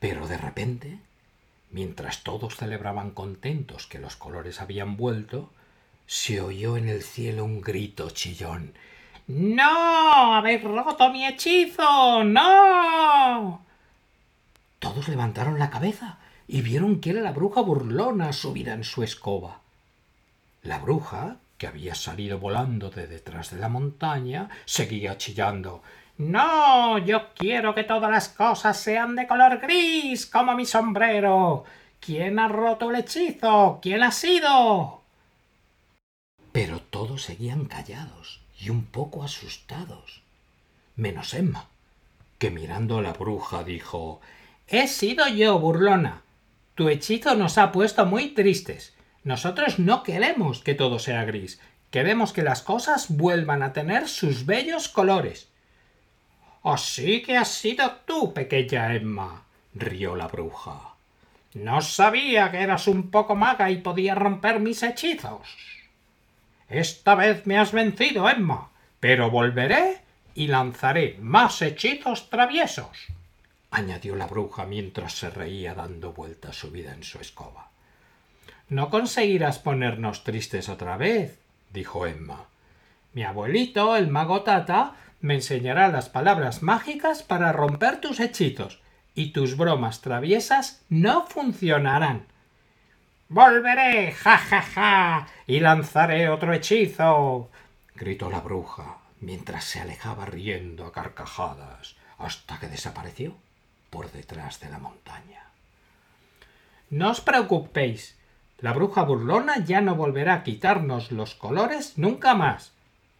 Pero 0.00 0.26
de 0.26 0.38
repente, 0.38 0.98
mientras 1.70 2.22
todos 2.22 2.56
celebraban 2.56 3.10
contentos 3.10 3.86
que 3.86 3.98
los 3.98 4.16
colores 4.16 4.60
habían 4.60 4.96
vuelto, 4.96 5.50
se 6.06 6.40
oyó 6.40 6.76
en 6.76 6.88
el 6.88 7.02
cielo 7.02 7.44
un 7.44 7.60
grito 7.60 8.10
chillón. 8.10 8.72
¡No! 9.26 10.34
¡Habéis 10.34 10.64
roto 10.64 11.10
mi 11.10 11.26
hechizo! 11.26 12.24
¡No! 12.24 13.62
Todos 14.78 15.08
levantaron 15.08 15.58
la 15.58 15.70
cabeza 15.70 16.18
y 16.46 16.62
vieron 16.62 17.00
que 17.00 17.10
era 17.10 17.20
la 17.20 17.32
bruja 17.32 17.60
burlona 17.60 18.32
subida 18.32 18.72
en 18.72 18.84
su 18.84 19.02
escoba. 19.02 19.60
La 20.62 20.78
bruja, 20.78 21.36
que 21.58 21.66
había 21.66 21.94
salido 21.94 22.38
volando 22.38 22.90
de 22.90 23.06
detrás 23.06 23.50
de 23.50 23.58
la 23.58 23.68
montaña, 23.68 24.48
seguía 24.64 25.18
chillando. 25.18 25.82
No, 26.18 26.98
yo 26.98 27.32
quiero 27.34 27.76
que 27.76 27.84
todas 27.84 28.10
las 28.10 28.28
cosas 28.28 28.76
sean 28.76 29.14
de 29.14 29.28
color 29.28 29.60
gris, 29.60 30.26
como 30.26 30.54
mi 30.56 30.66
sombrero. 30.66 31.64
¿Quién 32.00 32.40
ha 32.40 32.48
roto 32.48 32.90
el 32.90 32.96
hechizo? 32.96 33.78
¿Quién 33.80 34.02
ha 34.02 34.10
sido? 34.10 35.02
Pero 36.50 36.80
todos 36.80 37.22
seguían 37.22 37.66
callados 37.66 38.40
y 38.58 38.70
un 38.70 38.84
poco 38.84 39.22
asustados, 39.22 40.22
menos 40.96 41.34
Emma, 41.34 41.66
que 42.38 42.50
mirando 42.50 42.98
a 42.98 43.02
la 43.02 43.12
bruja 43.12 43.62
dijo 43.62 44.20
He 44.66 44.88
sido 44.88 45.28
yo, 45.28 45.60
burlona. 45.60 46.22
Tu 46.74 46.88
hechizo 46.88 47.36
nos 47.36 47.58
ha 47.58 47.70
puesto 47.70 48.06
muy 48.06 48.30
tristes. 48.30 48.92
Nosotros 49.22 49.78
no 49.78 50.02
queremos 50.02 50.62
que 50.64 50.74
todo 50.74 50.98
sea 50.98 51.24
gris. 51.24 51.60
Queremos 51.92 52.32
que 52.32 52.42
las 52.42 52.62
cosas 52.62 53.06
vuelvan 53.08 53.62
a 53.62 53.72
tener 53.72 54.08
sus 54.08 54.46
bellos 54.46 54.88
colores. 54.88 55.48
Así 56.62 57.22
que 57.22 57.36
has 57.36 57.48
sido 57.48 57.90
tú, 58.04 58.32
pequeña 58.34 58.94
Emma, 58.94 59.44
rió 59.74 60.16
la 60.16 60.28
bruja. 60.28 60.94
No 61.54 61.80
sabía 61.80 62.50
que 62.50 62.60
eras 62.60 62.86
un 62.86 63.10
poco 63.10 63.34
maga 63.34 63.70
y 63.70 63.78
podías 63.78 64.18
romper 64.18 64.60
mis 64.60 64.82
hechizos. 64.82 65.48
Esta 66.68 67.14
vez 67.14 67.46
me 67.46 67.58
has 67.58 67.72
vencido, 67.72 68.28
Emma, 68.28 68.68
pero 69.00 69.30
volveré 69.30 70.02
y 70.34 70.48
lanzaré 70.48 71.16
más 71.20 71.62
hechizos 71.62 72.28
traviesos 72.28 73.08
añadió 73.70 74.16
la 74.16 74.26
bruja 74.26 74.64
mientras 74.64 75.14
se 75.14 75.30
reía 75.30 75.74
dando 75.74 76.12
vueltas 76.12 76.56
su 76.56 76.70
vida 76.70 76.92
en 76.92 77.02
su 77.02 77.18
escoba. 77.18 77.68
No 78.68 78.90
conseguirás 78.90 79.58
ponernos 79.58 80.24
tristes 80.24 80.68
otra 80.68 80.96
vez, 80.96 81.38
dijo 81.72 82.06
Emma. 82.06 82.44
Mi 83.14 83.24
abuelito, 83.24 83.96
el 83.96 84.08
mago 84.08 84.42
Tata, 84.42 84.94
me 85.20 85.34
enseñará 85.34 85.88
las 85.88 86.08
palabras 86.08 86.62
mágicas 86.62 87.22
para 87.22 87.52
romper 87.52 88.00
tus 88.00 88.20
hechizos, 88.20 88.80
y 89.14 89.32
tus 89.32 89.56
bromas 89.56 90.00
traviesas 90.00 90.82
no 90.88 91.26
funcionarán. 91.26 92.26
Volveré, 93.28 94.12
ja, 94.12 94.38
ja, 94.38 94.62
ja, 94.62 95.26
y 95.46 95.60
lanzaré 95.60 96.28
otro 96.28 96.54
hechizo. 96.54 97.50
gritó 97.94 98.30
la 98.30 98.40
bruja, 98.40 98.98
mientras 99.20 99.64
se 99.64 99.80
alejaba 99.80 100.24
riendo 100.24 100.86
a 100.86 100.92
carcajadas, 100.92 101.96
hasta 102.18 102.58
que 102.60 102.68
desapareció 102.68 103.34
por 103.90 104.10
detrás 104.12 104.60
de 104.60 104.70
la 104.70 104.78
montaña. 104.78 105.42
No 106.90 107.10
os 107.10 107.20
preocupéis, 107.20 108.16
la 108.60 108.72
bruja 108.72 109.02
burlona 109.02 109.64
ya 109.64 109.80
no 109.80 109.94
volverá 109.94 110.34
a 110.34 110.42
quitarnos 110.42 111.12
los 111.12 111.34
colores 111.34 111.98
nunca 111.98 112.34
más, 112.34 112.72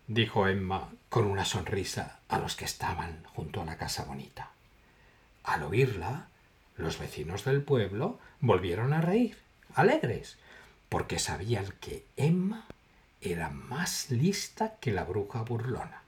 dijo 0.07 0.47
Emma 0.47 0.89
con 1.09 1.27
una 1.27 1.45
sonrisa 1.45 2.21
a 2.29 2.39
los 2.39 2.57
que 2.57 2.65
estaban 2.65 3.25
junto 3.35 3.63
a 3.63 3.65
la 3.65 3.77
casa 3.77 4.05
bonita. 4.05 4.51
Al 5.45 5.63
oírla, 5.63 6.29
los 6.77 6.99
vecinos 6.99 7.45
del 7.45 7.63
pueblo 7.63 8.19
volvieron 8.41 8.93
a 8.93 9.01
reír, 9.01 9.39
alegres, 9.75 10.37
porque 10.89 11.19
sabían 11.19 11.73
que 11.81 12.05
Emma 12.17 12.67
era 13.21 13.51
más 13.51 14.11
lista 14.11 14.77
que 14.81 14.93
la 14.93 15.05
bruja 15.05 15.43
burlona. 15.43 16.03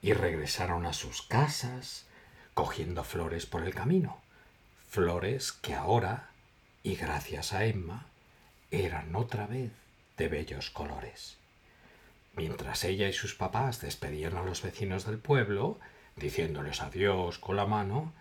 Y 0.00 0.12
regresaron 0.12 0.86
a 0.86 0.92
sus 0.92 1.22
casas, 1.22 2.06
cogiendo 2.54 3.04
flores 3.04 3.46
por 3.46 3.64
el 3.64 3.74
camino, 3.74 4.20
flores 4.88 5.52
que 5.52 5.74
ahora, 5.74 6.30
y 6.82 6.96
gracias 6.96 7.52
a 7.52 7.64
Emma, 7.64 8.06
eran 8.70 9.14
otra 9.14 9.46
vez 9.46 9.72
de 10.16 10.28
bellos 10.28 10.70
colores. 10.70 11.41
Mientras 12.36 12.84
ella 12.84 13.08
y 13.08 13.12
sus 13.12 13.34
papás 13.34 13.80
despedían 13.80 14.36
a 14.36 14.42
los 14.42 14.62
vecinos 14.62 15.04
del 15.04 15.18
pueblo, 15.18 15.78
diciéndoles 16.16 16.80
adiós 16.80 17.38
con 17.38 17.56
la 17.56 17.66
mano, 17.66 18.12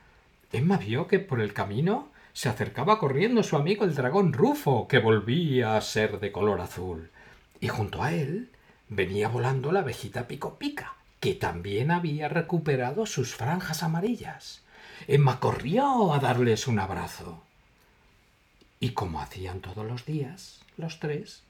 Emma 0.51 0.77
vio 0.77 1.07
que 1.07 1.19
por 1.19 1.39
el 1.39 1.53
camino 1.53 2.11
se 2.33 2.49
acercaba 2.49 2.99
corriendo 2.99 3.43
su 3.43 3.55
amigo 3.55 3.85
el 3.85 3.95
dragón 3.95 4.33
Rufo, 4.33 4.87
que 4.87 4.99
volvía 4.99 5.77
a 5.77 5.81
ser 5.81 6.19
de 6.19 6.31
color 6.31 6.61
azul, 6.61 7.09
y 7.59 7.67
junto 7.67 8.03
a 8.03 8.13
él 8.13 8.49
venía 8.89 9.29
volando 9.29 9.71
la 9.71 9.79
abejita 9.79 10.27
Pico 10.27 10.57
Pica, 10.57 10.95
que 11.19 11.33
también 11.33 11.91
había 11.91 12.27
recuperado 12.27 13.05
sus 13.05 13.35
franjas 13.35 13.83
amarillas. 13.83 14.61
Emma 15.07 15.39
corrió 15.39 16.13
a 16.13 16.19
darles 16.19 16.67
un 16.67 16.79
abrazo. 16.79 17.43
Y 18.79 18.89
como 18.91 19.21
hacían 19.21 19.61
todos 19.61 19.85
los 19.85 20.05
días, 20.05 20.61
los 20.77 20.99
tres, 20.99 21.43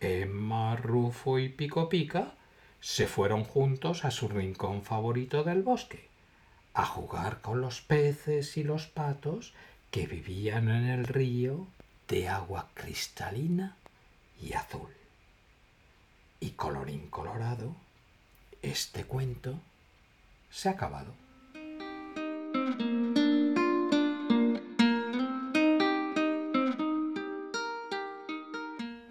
Emma, 0.00 0.76
Rufo 0.76 1.38
y 1.38 1.50
Pico 1.50 1.88
Pica 1.88 2.32
se 2.80 3.06
fueron 3.06 3.44
juntos 3.44 4.04
a 4.04 4.10
su 4.10 4.28
rincón 4.28 4.82
favorito 4.82 5.44
del 5.44 5.62
bosque, 5.62 6.08
a 6.72 6.86
jugar 6.86 7.42
con 7.42 7.60
los 7.60 7.82
peces 7.82 8.56
y 8.56 8.64
los 8.64 8.86
patos 8.86 9.52
que 9.90 10.06
vivían 10.06 10.70
en 10.70 10.86
el 10.86 11.06
río 11.06 11.66
de 12.08 12.28
agua 12.28 12.68
cristalina 12.74 13.76
y 14.40 14.54
azul. 14.54 14.88
Y 16.40 16.50
colorín 16.50 17.08
colorado, 17.10 17.74
este 18.62 19.04
cuento 19.04 19.60
se 20.50 20.70
ha 20.70 20.72
acabado. 20.72 21.12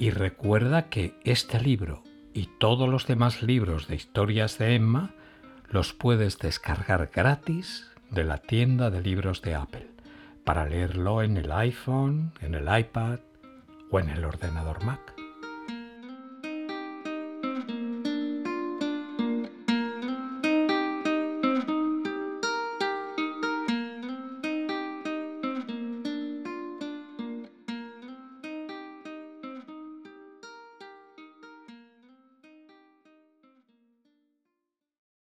Y 0.10 0.12
recuerda 0.12 0.89
que 0.89 1.13
este 1.24 1.62
libro 1.62 2.02
y 2.34 2.50
todos 2.58 2.89
los 2.89 3.06
demás 3.06 3.43
libros 3.43 3.88
de 3.88 3.95
historias 3.95 4.58
de 4.58 4.74
Emma 4.74 5.12
los 5.69 5.93
puedes 5.93 6.39
descargar 6.39 7.12
gratis 7.13 7.86
de 8.10 8.24
la 8.24 8.39
tienda 8.39 8.89
de 8.89 9.04
libros 9.04 9.43
de 9.43 9.54
Apple 9.54 9.88
para 10.43 10.65
leerlo 10.65 11.22
en 11.22 11.38
el 11.38 11.52
iPhone, 11.52 12.34
en 12.41 12.56
el 12.56 12.76
iPad 12.76 13.19
o 13.91 14.00
en 14.00 14.10
el 14.10 14.26
ordenador 14.26 14.84
Mac. 14.84 15.19